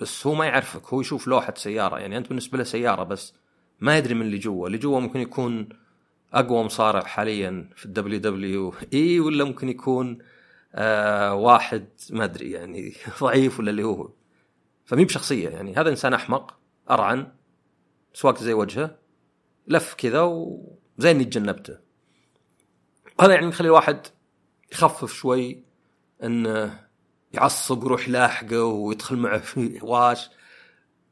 [0.00, 0.86] بس هو ما يعرفك.
[0.86, 1.98] هو يشوف لوحة سيارة.
[1.98, 3.34] يعني أنت بالنسبة له سيارة بس.
[3.80, 5.68] ما يدري من اللي جوا اللي جوا ممكن يكون
[6.32, 10.18] أقوى مصارع حاليا في ال WWE ولا ممكن يكون
[10.74, 14.10] آه واحد ما أدري يعني ضعيف ولا اللي هو.
[14.84, 16.58] فمي بشخصية يعني هذا إنسان أحمق
[16.90, 17.32] أرعن
[18.14, 18.98] سواقته زي وجهه
[19.66, 21.78] لف كذا وزي إني تجنبته.
[23.20, 24.06] هذا يعني يخلي الواحد
[24.72, 25.64] يخفف شوي
[26.22, 26.80] انه
[27.32, 30.30] يعصب ويروح لاحقه ويدخل معه في هواش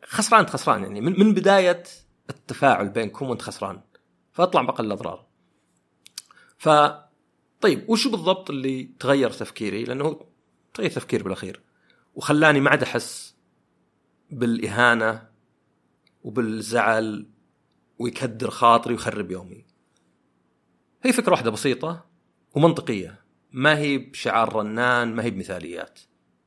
[0.04, 1.00] خسران خسران يعني.
[1.00, 1.82] من, من بداية
[2.30, 3.80] التفاعل بينكم وأنت خسران.
[4.32, 5.26] فاطلع باقل الأضرار.
[6.58, 6.68] ف
[7.60, 10.26] طيب وش بالضبط اللي تغير تفكيري؟ لأنه
[10.74, 11.60] تغير تفكيري بالأخير.
[12.14, 13.36] وخلاني ما عاد أحس
[14.30, 15.28] بالإهانة
[16.22, 17.26] وبالزعل
[17.98, 19.64] ويكدر خاطري ويخرب يومي.
[21.02, 22.06] هي فكرة واحدة بسيطة
[22.54, 23.24] ومنطقية.
[23.52, 26.00] ما هي بشعار رنان ما هي بمثاليات.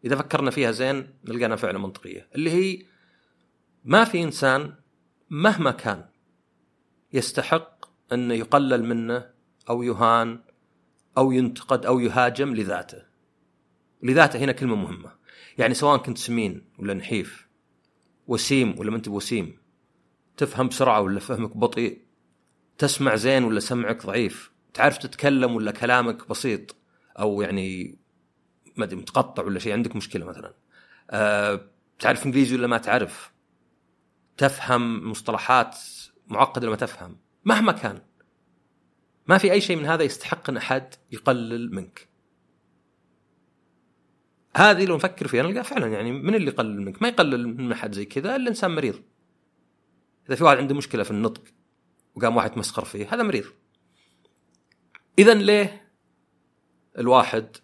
[0.05, 2.29] إذا فكرنا فيها زين نلقاها فعلا منطقية.
[2.35, 2.85] اللي هي
[3.83, 4.75] ما في إنسان
[5.29, 6.05] مهما كان
[7.13, 7.72] يستحق
[8.13, 9.29] انه يقلل منه
[9.69, 10.39] أو يهان
[11.17, 13.03] أو ينتقد أو يهاجم لذاته.
[14.03, 15.11] لذاته هنا كلمة مهمة.
[15.57, 17.47] يعني سواء كنت سمين ولا نحيف
[18.27, 19.57] وسيم ولا ما أنت بوسيم
[20.37, 22.01] تفهم بسرعة ولا فهمك بطيء
[22.77, 26.75] تسمع زين ولا سمعك ضعيف تعرف تتكلم ولا كلامك بسيط
[27.19, 27.97] أو يعني
[28.77, 30.53] ما أدري متقطع ولا شيء عندك مشكلة مثلا.
[31.11, 33.33] أه تعرف إنجليزي ولا ما تعرف؟
[34.37, 35.77] تفهم مصطلحات
[36.27, 38.01] معقدة ولا ما تفهم؟ مهما كان.
[39.27, 42.09] ما في أي شيء من هذا يستحق أن أحد يقلل منك.
[44.55, 47.93] هذه لو نفكر فيها نلقى فعلا يعني من اللي يقلل منك؟ ما يقلل من أحد
[47.93, 49.01] زي كذا إلا إنسان مريض.
[50.27, 51.43] إذا في واحد عنده مشكلة في النطق
[52.15, 53.45] وقام واحد مسخر فيه هذا مريض.
[55.19, 55.91] اذا ليه
[56.97, 57.57] الواحد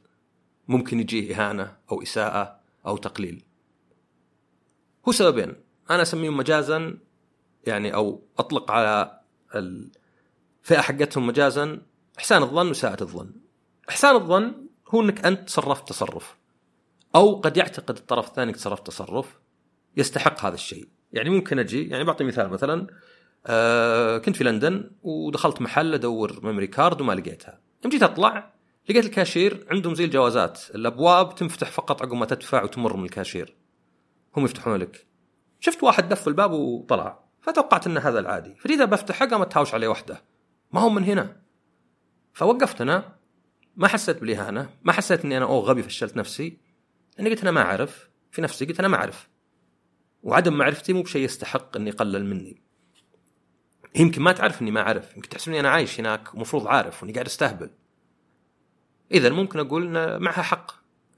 [0.67, 3.43] ممكن يجيه إهانة أو إساءة أو تقليل؟
[5.07, 5.55] هو سببين.
[5.89, 6.97] أنا أسميهم مجازا
[7.67, 9.18] يعني أو أطلق على
[9.55, 11.81] الفئة حقتهم مجازا.
[12.17, 13.31] إحسان الظن وساءة الظن.
[13.89, 14.53] إحسان الظن
[14.88, 16.38] هو إنك أنت تصرفت تصرف.
[17.15, 19.39] أو قد يعتقد الطرف الثاني تصرف تصرف.
[19.97, 20.88] يستحق هذا الشيء.
[21.13, 22.88] يعني ممكن أجي يعني بعطي مثال مثلا.
[23.47, 27.59] آه كنت في لندن ودخلت محل أدور memory card وما لقيتها.
[27.83, 28.53] يوم جيت أطلع
[28.89, 30.62] لقيت الكاشير عندهم زي الجوازات.
[30.75, 33.55] الأبواب تنفتح فقط عقب ما تدفع وتمر من الكاشير.
[34.38, 35.07] هم يفتحون لك
[35.59, 37.28] شفت واحد دف الباب وطلع.
[37.51, 38.55] فتوقعت إن هذا العادي.
[38.55, 40.23] فجيت بفتحه قامت تهاوش عليه وحده.
[40.71, 41.41] ما هو من هنا؟
[42.33, 43.15] فوقفت أنا
[43.75, 44.69] ما حسيت بالإهانة.
[44.83, 46.57] ما حسيت إني أنا oh غبي فشلت نفسي.
[47.17, 48.09] لأني قلت أنا ما أعرف.
[48.31, 49.29] في نفسي قلت أنا ما أعرف.
[50.23, 52.62] وعدم معرفتي مو بشيء يستحق إني يقلل مني.
[53.95, 55.15] يمكن ما تعرف إني ما أعرف.
[55.15, 57.69] يمكن تحسبني أنا عايش هناك ومفروض عارف وإني قاعد أستهبل.
[59.12, 60.71] اذا ممكن أقول إن معها حق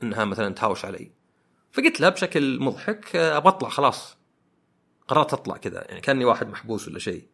[0.03, 1.11] إنها مثلا تهاوش علي.
[1.71, 4.20] فقلت لها بشكل مضحك أبغى أطلع خلاص.
[5.07, 7.27] قررت اطلع كذا يعني كأني واحد محبوس ولا شيء.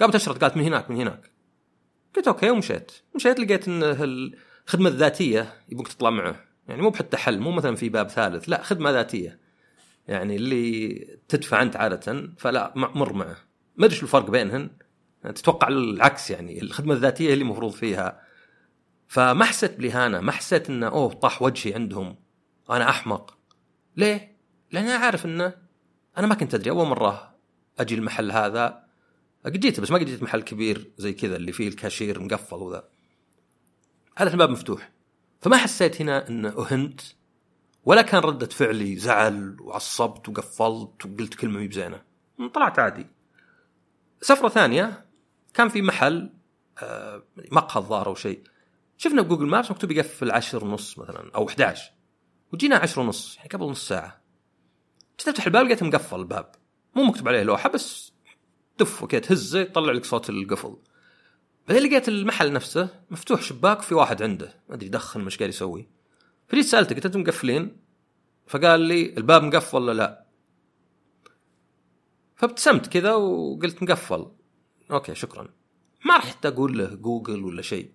[0.00, 1.30] قامت تشرط قالت من هناك من هناك.
[2.16, 2.92] قلت أوكي ومشيت.
[3.14, 6.44] مشيت لقيت إن الخدمة الذاتية يبغوك تطلع معه.
[6.68, 9.40] يعني مو بحتى حل مو مثلا في باب ثالث لا خدمة ذاتية.
[10.08, 10.94] يعني اللي
[11.28, 13.36] تدفع أنت عادة فلا مر معه.
[13.76, 14.70] ما أدري الفرق بينهن.
[15.22, 18.20] تتوقع العكس يعني الخدمة الذاتية اللي المفروض فيها.
[19.08, 22.16] فما حسيت بالاهانه ما حسيت إنه أوه طاح وجهي عندهم.
[22.70, 23.38] أنا أحمق.
[23.96, 24.36] ليه؟
[24.72, 25.54] لأن أنا عارف إنه
[26.18, 27.34] أنا ما كنت أدري أول مرة
[27.78, 28.84] أجي المحل هذا
[29.44, 32.88] قد جيت بس ما قد جيت محل كبير زي كذا اللي فيه الكاشير مقفل وذا.
[34.16, 34.92] هذا الباب مفتوح.
[35.40, 37.00] فما حسيت هنا إنه أهنت
[37.84, 42.02] ولا كان ردة فعلي زعل وعصبت وقفلت وقلت كلمة مي بزينة.
[42.54, 43.06] طلعت عادي.
[44.20, 45.06] سفرة ثانية
[45.54, 46.32] كان في محل
[46.82, 47.22] آه،
[47.52, 48.42] مقهى الظاهر أو شيء.
[48.98, 51.92] شفنا بجوجل مابس مكتوب يقفل 10 ونص مثلا أو 11
[52.52, 54.21] وجينا 10 ونص يعني قبل نص ساعة.
[55.22, 56.52] جيت افتح الباب لقيته مقفل الباب.
[56.96, 58.12] مو مكتوب عليه لوحة بس
[58.78, 60.76] دف وكذا تهزه يطلع لك صوت القفل.
[61.68, 64.54] بعدين لقيت المحل نفسه مفتوح شباك في واحد عنده.
[64.68, 65.88] ما أدري يدخن وش قاعد يسوي.
[66.48, 67.76] فجيت سألته قلت أنتم مقفلين؟
[68.46, 70.26] فقال لي الباب مقفل ولا لا؟
[72.36, 74.26] فابتسمت كذا وقلت مقفل.
[74.90, 75.48] okay شكرا.
[76.04, 77.90] ما رحت أقول له جوجل ولا شيء.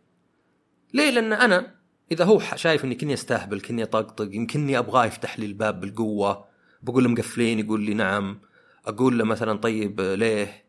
[0.94, 1.76] ليه؟ لأن أنا
[2.12, 6.57] إذا هو شايف إني كني أستهبل كني أطقطق يمكنني أبغاه يفتح لي الباب بالقوة.
[6.82, 8.40] بقول له مقفلين يقول لي نعم.
[8.86, 10.68] أقول له مثلا طيب ليه؟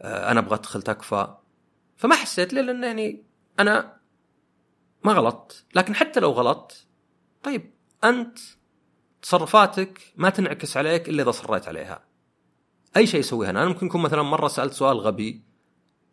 [0.00, 1.34] آه، أنا أبغى أدخل تكفى.
[1.96, 3.24] فما حسيت ليه لأن يعني
[3.60, 3.96] أنا
[5.04, 5.64] ما غلطت.
[5.74, 6.86] لكن حتى لو غلطت
[7.42, 8.38] طيب أنت
[9.22, 12.04] تصرفاتك ما تنعكس عليك إلا إذا صريت عليها.
[12.96, 15.42] أي شيء يسويها أنا ممكن يكون مثلا مرة سألت سؤال غبي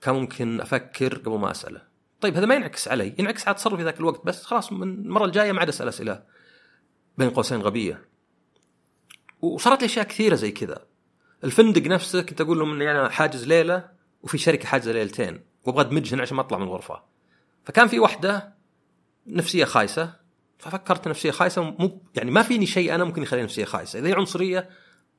[0.01, 1.81] كان ممكن أفكر قبل ما أسأله.
[2.21, 3.15] طيب هذا ما ينعكس علي.
[3.19, 6.23] ينعكس على تصرفي ذاك الوقت بس خلاص من المرة الجاية ما عاد أسأل أسئلة.
[7.17, 8.09] بين قوسين غبية.
[9.41, 10.85] وصارت لي أشياء كثيرة زي كذا.
[11.43, 13.89] الفندق نفسه كنت أقول لهم إني أنا حاجز ليلة
[14.23, 17.03] وفي شركة حاجزة ليلتين وأبغى أدمجهن عشان ما أطلع من الغرفة.
[17.63, 18.55] فكان في واحدة
[19.27, 20.13] نفسية خايسة
[20.57, 23.99] ففكرت نفسية خايسة مو يعني ما فيني شيء أنا ممكن يخليني نفسية خايسة.
[23.99, 24.69] إذا هي عنصرية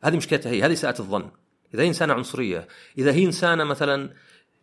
[0.05, 1.31] هذه مشكلتها هي هذه ساءة الظن.
[1.75, 4.11] إذا هي إنسانة عنصرية إذا هي إنسانة مثلا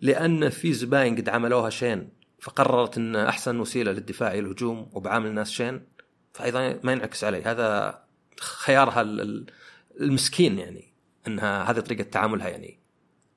[0.02, 5.52] لأن في زباين قد عملوها شين فقررت إن أحسن وسيلة للدفاع هي الهجوم وبعامل الناس
[5.52, 5.86] شين
[6.34, 7.42] فايضا ما ينعكس علي.
[7.42, 8.03] هذا
[8.40, 9.02] خيارها
[10.02, 10.94] المسكين يعني
[11.28, 12.80] إنها هذه طريقة تعاملها يعني.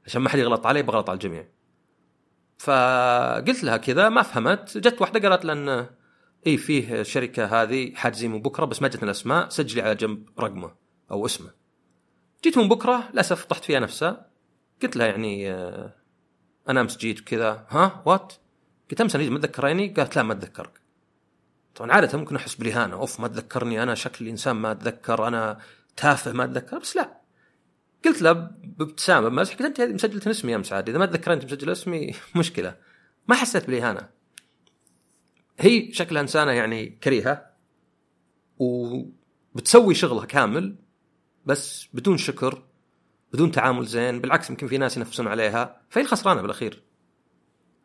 [0.07, 1.49] عشان ما حد يغلط علي بغلط على الجميع.
[2.59, 4.79] فقلت لها كذا ما فهمت.
[4.79, 5.87] جت واحدة قالت لأن
[6.47, 10.75] إي فيه شركة هذه حاجزين من بكرة بس ما جتنا الأسماء سجلي على جنب رقمه
[11.11, 11.51] أو اسمه.
[12.45, 14.27] جيت من بكرة للأسف طحت فيها نفسها.
[14.83, 15.95] قلت لها يعني آه،
[16.69, 18.33] أنا أمس جيت وكذا ها وات
[18.91, 20.86] قلت أمس أنا ما تذكريني؟ قالت لا ما أتذكرك.
[21.77, 25.59] طبعا عادة ممكن أحس بالاهانه أوف ما تذكرني أنا شكل إنسان ما أتذكر أنا
[25.97, 26.79] تافه ما أتذكر.
[26.79, 27.21] بس لا.
[28.05, 31.71] قلت له بابتسامة بمزح قلت أنت مسجلة اسمي أمس عاد إذا ما تذكر أنت مسجل
[31.71, 32.77] اسمي مشكلة.
[33.29, 34.09] ما حسيت بالاهانه
[35.59, 37.51] هي شكلها إنسانة يعني كريهة
[38.59, 40.77] وبتسوي شغلها كامل
[41.47, 42.63] بس بدون شكر
[43.33, 44.21] بدون تعامل زين.
[44.21, 46.83] بالعكس يمكن في ناس ينفسون عليها فهي الخسرانة بالأخير.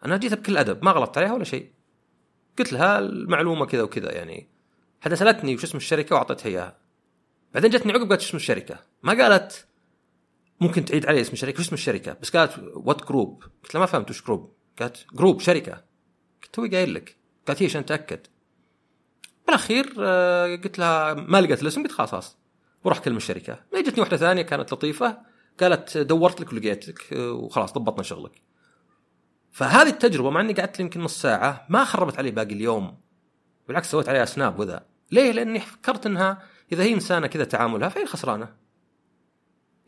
[0.05, 1.80] أنا جيتها بكل أدب ما غلطت عليها ولا شيء.
[2.59, 4.47] قلت لها المعلومة كذا وكذا يعني
[5.01, 6.77] حتى سالتني وش اسم الشركة وأعطيتها إياها.
[7.53, 9.65] بعدين جتني عقب قالت اسم الشركة؟ ما قالت
[10.61, 13.85] ممكن تعيد علي اسم الشركة وش اسم الشركة؟ بس قالت what group قلت لها ما
[13.85, 15.83] فهمت وش group قالت group شركة.
[16.43, 17.15] قلت توي قايل لك.
[17.47, 18.19] قالت هي عشان اتاكد
[19.47, 22.37] بالأخير آه، قلت لها ما لقيت الاسم قلت خلاص
[22.83, 23.59] وراح كلم الشركة.
[23.73, 25.17] جتني واحدة ثانية كانت لطيفة.
[25.59, 28.41] قالت دورت لك ولقيتك آه، وخلاص ضبطنا شغلك.
[29.51, 32.97] فهذه التجربة مع إني قعدت يمكن نص ساعة ما خربت علي باقي اليوم.
[33.67, 34.85] بالعكس سويت عليها سناب وذا.
[35.11, 38.53] ليه؟ لأني فكرت إنها إذا هي إنسانة كذا تعاملها فهي خسرانة.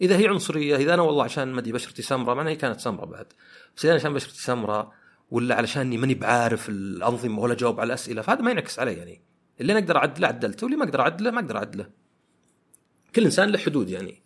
[0.01, 3.05] إذا هي عنصرية إذا أنا والله عشان ما أدري بشرتي سمراء مع هي كانت سمراء
[3.05, 3.25] بعد.
[3.77, 4.91] بس إذا عشان بشرتي سمراء
[5.31, 9.21] ولا علشاني ماني بعارف الأنظمة ولا جاوب على الأسئلة فهذا ما ينعكس علي يعني.
[9.61, 11.89] اللي أنا أقدر أعدله عدلته واللي ما أقدر أعدله ما أقدر أعدله.
[13.15, 14.23] كل إنسان له حدود يعني.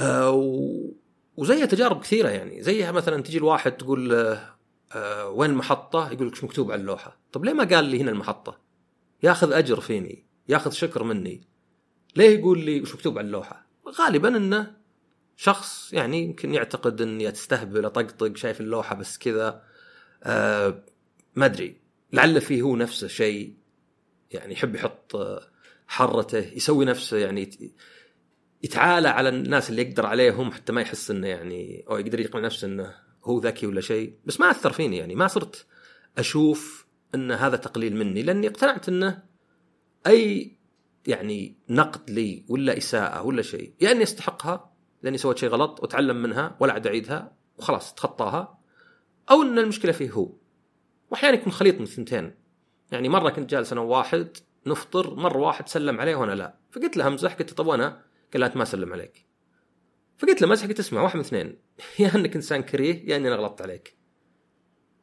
[0.00, 0.72] آه و...
[1.38, 2.62] وزيها تجارب كثيرة يعني.
[2.62, 4.54] زيها مثلا تجي الواحد تقول له
[4.92, 7.18] آه وين المحطه يقول لك مكتوب على اللوحة.
[7.32, 8.60] طب ليه ما قال لي هنا المحطة؟
[9.22, 11.48] ياخذ أجر فيني؟ ياخذ شكر مني؟
[12.16, 13.66] ليه يقول لي وش مكتوب على اللوحة؟
[13.98, 14.76] غالبا إنه
[15.36, 19.62] شخص يعني يمكن يعتقد إني استهبل أطقطق شايف اللوحة بس كذا.
[20.22, 20.84] آه
[21.36, 21.80] ما أدري.
[22.12, 23.56] لعل فيه هو نفسه شيء
[24.30, 25.16] يعني يحب يحط
[25.86, 27.50] حرته يسوي نفسه يعني
[28.62, 32.66] يتعالى على الناس اللي يقدر عليهم حتى ما يحس إنه يعني أو يقدر يقنع نفسه
[32.66, 32.94] إنه
[33.24, 34.14] هو ذكي ولا شيء.
[34.24, 35.66] بس ما أثر فيني يعني ما صرت
[36.18, 39.22] أشوف إن هذا تقليل مني لأني اقتنعت إنه
[40.06, 40.58] أي
[41.06, 46.22] يعني نقد لي ولا إساءة ولا شيء يا إني أستحقها لاني سويت شيء غلط واتعلم
[46.22, 48.58] منها ولا عاد أعيدها وخلاص تخطاها
[49.30, 50.32] أو إن المشكلة فيه هو.
[51.10, 52.34] وأحيانا يكون خليط من الثنتين.
[52.92, 56.58] يعني مرة كنت جالس أنا وواحد نفطر مرة واحد سلم عليه وأنا لا.
[56.70, 59.26] فقلت له امزح قلت طب وأنا قال لا انت ما سلم عليك.
[60.18, 61.58] فقلت له مزح قلت اسمع واحد من اثنين.
[61.98, 63.96] يا إنك إنسان كريه يا إني أنا غلطت عليك.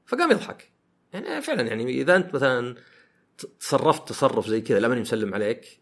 [0.05, 0.71] فقام يضحك.
[1.13, 2.75] يعني فعلا يعني إذا أنت مثلا
[3.59, 5.81] تصرفت تصرف زي كذا لا ماني مسلم عليك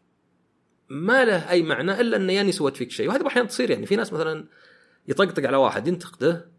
[0.90, 3.10] ما له أي معنى إلا انه يعني سويت فيك شيء.
[3.10, 4.48] وهذه أحيانا تصير يعني في ناس مثلا
[5.08, 6.52] يطقطق على واحد ينتقده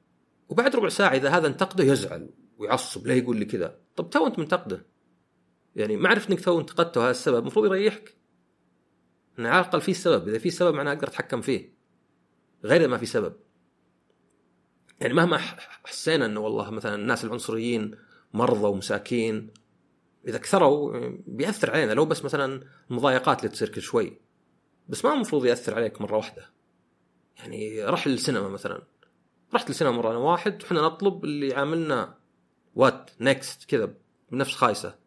[0.49, 3.79] وبعد ربع ساعة إذا هذا انتقده يزعل ويعصب ليه يقول لي كذا.
[3.97, 4.87] طب تو أنت منتقده.
[5.77, 7.39] يعني ما عرفت إنك تو انتقدته هذا السبب.
[7.39, 8.17] المفروض يريحك.
[9.39, 10.29] انه على الأقل في سبب.
[10.29, 11.75] إذا في سبب معناه أقدر أتحكم فيه.
[12.65, 13.37] غير ما في سبب.
[15.01, 15.39] يعني مهما
[15.85, 17.95] حسينا إنه والله مثلا الناس العنصريين
[18.33, 19.51] مرضى ومساكين
[20.29, 21.93] إذا كثروا بيأثر علينا.
[21.93, 24.21] لو بس مثلا المضايقات اللي تصير كل شوي.
[24.89, 26.51] بس ما المفروض يأثر عليك مرة واحدة.
[27.37, 28.83] يعني رح للسينما مثلا.
[29.55, 32.19] رحت للسينما مرة أنا واحد وحنا نطلب اللي يعاملنا
[32.75, 33.95] what next كذا
[34.31, 35.04] بنفس خايسة.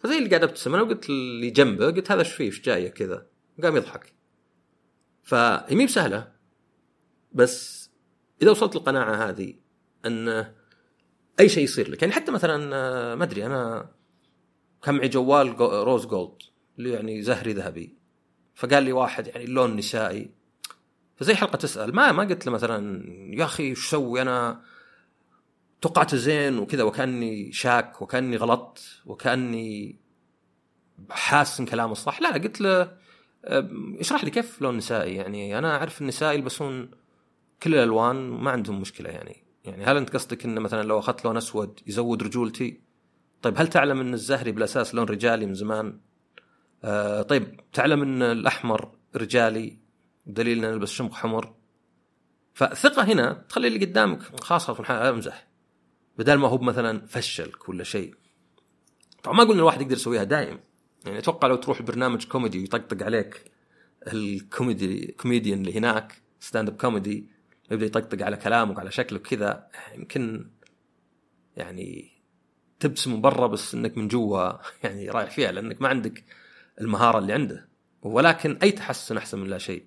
[0.00, 3.26] فزي اللي قاعد أبتسم أنا وقلت اللي جنبه قلت هذا إيش فيه؟ إيش جايه كذا.
[3.62, 4.14] قام يضحك.
[5.22, 6.32] فهي مي بسهلة
[7.32, 7.90] بس
[8.42, 9.54] إذا وصلت القناعه هذه
[10.06, 10.52] أن
[11.40, 12.56] أي شيء يصير لك يعني حتى مثلا
[13.14, 13.90] ما أدري أنا
[14.82, 16.42] كان معي جوال rose gold
[16.78, 17.98] اللي يعني زهري ذهبي.
[18.54, 20.30] فقال لي واحد يعني اللون نسائي.
[21.16, 24.62] فزي حلقة تسأل ما ما قلت له مثلا يا أخي إيش أسوي أنا؟
[25.80, 30.00] توقعته زين وكذا وكأني شاك وكأني غلطت وكأني
[31.10, 32.20] حاسس إن كلامه صح.
[32.22, 32.96] لا لا قلت له
[34.00, 36.90] اشرح لي كيف لون نسائي؟ يعني أنا أعرف النساء يلبسون
[37.62, 39.44] كل الألوان ما عندهم مشكلة يعني.
[39.64, 42.80] يعني هل أنت قصدك إن مثلا لو أخذت لون أسود يزود رجولتي
[43.42, 46.00] طيب هل تعلم إن الزهري بالأساس لون رجالي من زمان؟
[46.84, 49.78] آه طيب تعلم إن الأحمر رجالي
[50.26, 51.54] دليل إن نلبس شمق حمر؟
[52.54, 55.49] فالثقه هنا تخلي اللي قدامك خلاص أمزح.
[56.18, 58.14] بدل ما هو مثلا فشلك ولا شيء.
[59.22, 60.60] طبعا ما قلنا الواحد يقدر يسويها دائم.
[61.06, 63.44] يعني أتوقع لو تروح برنامج كوميدي ويطقطق عليك
[64.06, 67.28] الكوميدي كوميديان اللي هناك stand-up comedy
[67.70, 70.50] يبدأ يطقطق على كلامك على شكلك كذا يمكن
[71.56, 72.10] يعني
[72.80, 74.52] تبسم من برا بس إنك من جوا
[74.84, 76.24] يعني رايح فيها لأنك ما عندك
[76.80, 77.68] المهارة اللي عنده.
[78.02, 79.84] ولكن أي تحسن أحسن من لا شيء.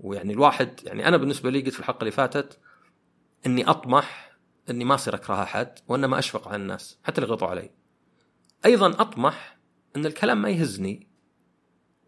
[0.00, 2.58] ويعني الواحد يعني أنا بالنسبة لي قلت في الحلقة اللي فاتت
[3.46, 4.33] إني أطمح
[4.70, 7.70] إني ما أصير أكره أحد وإنما أشفق على الناس حتى اللي غلطوا علي.
[8.64, 9.58] أيضا أطمح
[9.96, 11.08] إن الكلام ما يهزني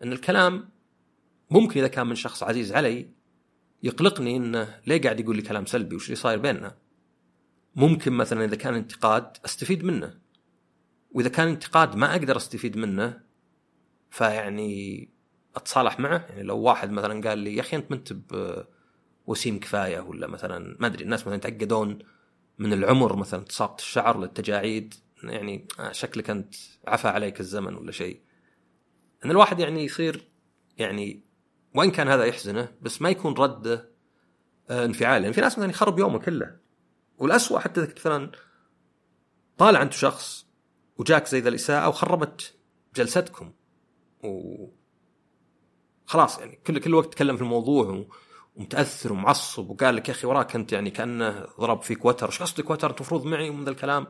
[0.02, 0.68] إن الكلام
[1.50, 3.10] ممكن إذا كان من شخص عزيز علي
[3.82, 6.76] يقلقني إنه ليه قاعد يقول لي كلام سلبي وش اللي صاير بيننا.
[7.74, 10.18] ممكن مثلا إذا كان انتقاد أستفيد منه
[11.10, 13.20] وإذا كان انتقاد ما أقدر أستفيد منه
[14.10, 15.10] فيعني
[15.56, 16.26] أتصالح معه.
[16.28, 18.12] يعني لو واحد مثلا قال لي يا أخي أنت ما أنت
[19.26, 21.98] وسيم كفاية ولا مثلا ما أدري الناس مثلا يتعقدون
[22.58, 26.54] من العمر مثلا تساقط الشعر للتجاعيد يعني شكلك انت
[26.86, 28.20] عفى عليك الزمن ولا شيء.
[29.24, 30.28] إن الواحد يعني يصير
[30.78, 31.24] يعني
[31.74, 33.96] وإن كان هذا يحزنه بس ما يكون رده
[34.70, 36.56] آه، انفعال يعني في ناس مثلا يخرب يومه كله.
[37.18, 38.32] والأسوأ حتى مثلا
[39.58, 40.46] طالع انت شخص
[40.98, 42.54] وجاك زي ذا الإساءة وخربت
[42.96, 43.52] جلستكم.
[44.24, 44.66] و
[46.06, 48.06] خلاص يعني كل كل وقت تكلم في الموضوع
[48.56, 52.70] ومتأثر ومعصب وقال لك يا أخي وراك أنت يعني كأنه ضرب فيك وتر، إيش قصدك
[52.70, 54.06] وتر؟ أنت المفروض معي ومن ذا الكلام.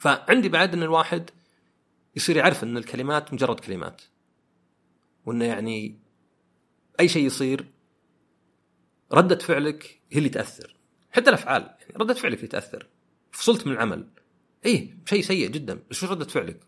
[0.00, 1.30] فعندي بعد إن الواحد
[2.16, 4.02] يصير يعرف إن الكلمات مجرد كلمات.
[5.26, 6.00] وإنه يعني
[7.00, 7.66] أي شيء يصير
[9.12, 10.76] ردة فعلك هي اللي تأثر.
[11.10, 12.88] حتى الأفعال يعني ردة فعلك اللي تأثر.
[13.32, 14.08] فصلت من العمل.
[14.64, 16.60] إيه شيء سيء جدا، بس شو ردة فعلك؟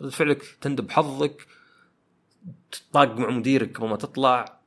[0.00, 1.46] ردة فعلك تندب حظك
[2.70, 4.63] تطاق مع مديرك قبل ما تطلع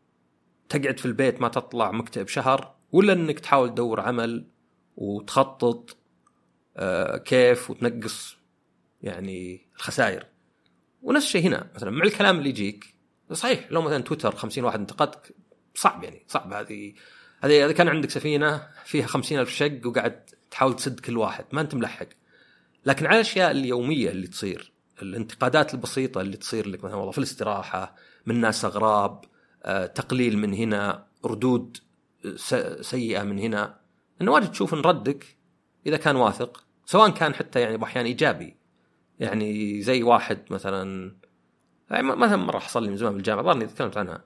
[0.70, 4.48] تقعد في البيت ما تطلع مكتئب شهر ولا إنك تحاول تدور عمل
[4.96, 5.98] وتخطط
[6.78, 8.38] آه كيف وتنقص
[9.02, 10.26] يعني الخسائر.
[11.02, 12.86] ونفس الشيء هنا مثلا مع الكلام اللي يجيك
[13.32, 15.36] صحيح لو مثلا تويتر 50 واحد انتقدك
[15.76, 16.54] صعب يعني صعب.
[16.54, 16.94] هذه
[17.42, 21.62] هذه اذا كان عندك سفينة فيها خمسين ألف شق وقاعد تحاول تسد كل واحد ما
[21.62, 22.08] أنت ملحق.
[22.86, 27.96] لكن على الأشياء اليومية اللي تصير الانتقادات البسيطة اللي تصير لك مثلا والله في الاستراحة
[28.26, 29.22] من ناس أغراب
[29.96, 31.78] تقليل من هنا ردود
[32.82, 33.80] سيئة من هنا.
[34.22, 35.38] انه واجد تشوف إن ردك
[35.86, 38.58] إذا كان واثق سواء كان حتى يعني أحيانا إيجابي.
[39.20, 41.16] يعني زي واحد مثلا
[41.90, 44.24] يعني مثلا مره حصل لي من زمان بالجامعة ظني تكلمت عنها.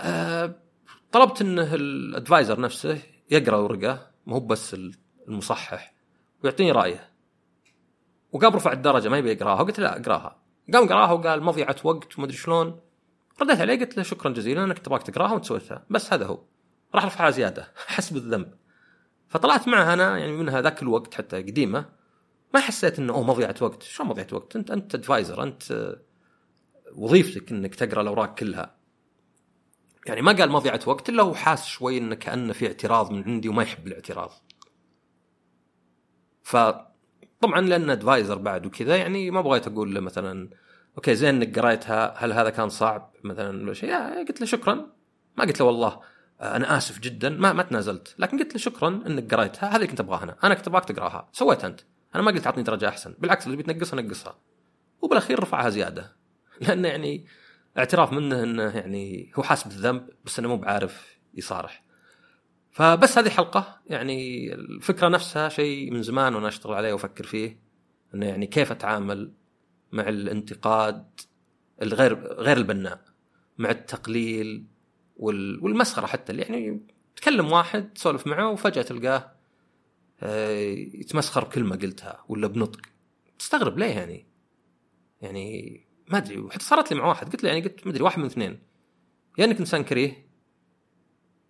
[0.00, 0.54] أه
[1.12, 2.98] طلبت انه الأدفايزر نفسه
[3.30, 4.76] يقرأ ورقة مو بس
[5.28, 5.94] المصحح
[6.44, 7.10] ويعطيني رأيه.
[8.32, 10.42] وقام رفع الدرجة ما يبي يقراها قلت لا أقراها.
[10.72, 12.80] قام قراها وقال مضيعه وقت وما أدري شلون.
[13.42, 16.42] رديت عليه قلت له شكرا جزيلا انك تبغاك تقراها وانت سويتها بس هذا هو.
[16.94, 17.72] راح رفعها زيادة.
[17.86, 18.54] حس بالذنب.
[19.28, 21.88] فطلعت معها أنا يعني منها ذاك الوقت حتى قديمة.
[22.54, 23.82] ما حسيت إنه أوه مضيعه وقت.
[23.82, 25.96] شلون مضيعه وقت؟ أنت أنت ادفايزر أنت
[26.94, 28.76] وظيفتك إنك تقرأ الأوراق كلها.
[30.06, 33.48] يعني ما قال مضيعه وقت إلا هو حاس شوي انه كأنه في اعتراض من عندي
[33.48, 34.30] وما يحب الاعتراض.
[36.42, 40.50] فطبعا لأن advisor بعد وكذا يعني ما بغيت أقول له مثلا
[40.96, 43.94] أوكي زين إنك قريتها هل هذا كان صعب مثلا ولا شيء؟
[44.28, 44.74] قلت له شكرا.
[45.36, 46.00] ما قلت له والله
[46.40, 48.14] آه، أنا آسف جدا ما ما تنازلت.
[48.18, 50.36] لكن قلت له شكرا إنك قريتها هذه كنت أبغاها أنا.
[50.44, 51.28] أنا كنت أبغاك تقراها.
[51.32, 51.80] سويت أنت.
[52.14, 53.14] أنا ما قلت اعطني درجة أحسن.
[53.18, 54.38] بالعكس اللي بتنقصها نقصها.
[55.02, 56.16] وبالأخير رفعها زيادة.
[56.60, 57.26] لأنه يعني
[57.78, 61.82] اعتراف منه إنه يعني هو حاسس بالذنب بس إنه مو بعارف يصارح.
[62.70, 63.80] فبس هذه حلقة.
[63.86, 67.60] يعني الفكرة نفسها شيء من زمان وأنا أشتغل عليه وأفكر فيه.
[68.14, 69.32] إنه يعني كيف أتعامل
[69.92, 71.20] مع الانتقاد
[71.82, 73.04] الغير غير البناء
[73.58, 74.66] مع التقليل
[75.16, 76.80] والمسخرة حتى يعني
[77.16, 79.36] تكلم واحد تسولف معه وفجأة تلقاه
[80.20, 80.58] آه،
[80.94, 82.80] يتمسخر بكلمه قلتها ولا بنطق.
[83.38, 84.26] تستغرب ليه يعني؟
[85.20, 86.38] يعني ما أدري.
[86.38, 88.50] وحتى صارت لي مع واحد قلت له يعني قلت ما أدري واحد من اثنين.
[88.50, 88.58] يا
[89.38, 90.26] يعني إنك إنسان كريه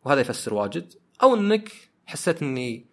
[0.04, 1.72] وهذا يفسر واجد أو إنك
[2.06, 2.86] حسيت إني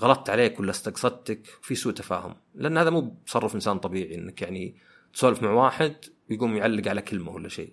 [0.00, 2.36] غلطت عليك ولا استقصدتك في سوء تفاهم.
[2.54, 4.76] لأن هذا مو بتصرف إنسان طبيعي إنك يعني
[5.14, 5.96] تسولف مع واحد
[6.30, 7.72] ويقوم يعلق على كلمة ولا شيء.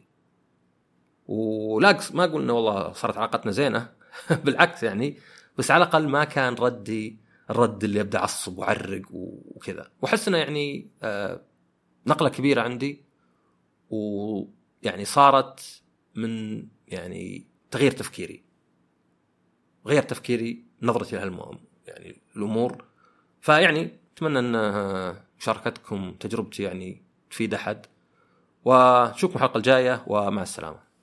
[1.27, 3.89] ولا ما أقول إنه والله صارت علاقتنا زينة
[4.43, 5.17] بالعكس يعني
[5.57, 7.17] بس على الأقل ما كان ردي
[7.49, 9.91] الرد اللي أبدأ أعصب وأعرق وكذا.
[10.01, 11.41] وأحس إنه يعني آه
[12.07, 13.03] نقلة كبيرة عندي.
[13.89, 15.81] ويعني صارت
[16.15, 18.43] من يعني تغيير تفكيري.
[19.87, 22.83] غير تفكيري نظرتي لهالمهم يعني الأمور.
[23.41, 27.85] فيعني أتمنى أن مشاركتكم تجربتي يعني تفيد أحد.
[28.65, 30.90] وأشوفكم الحلقة الجاية ومع السلامة.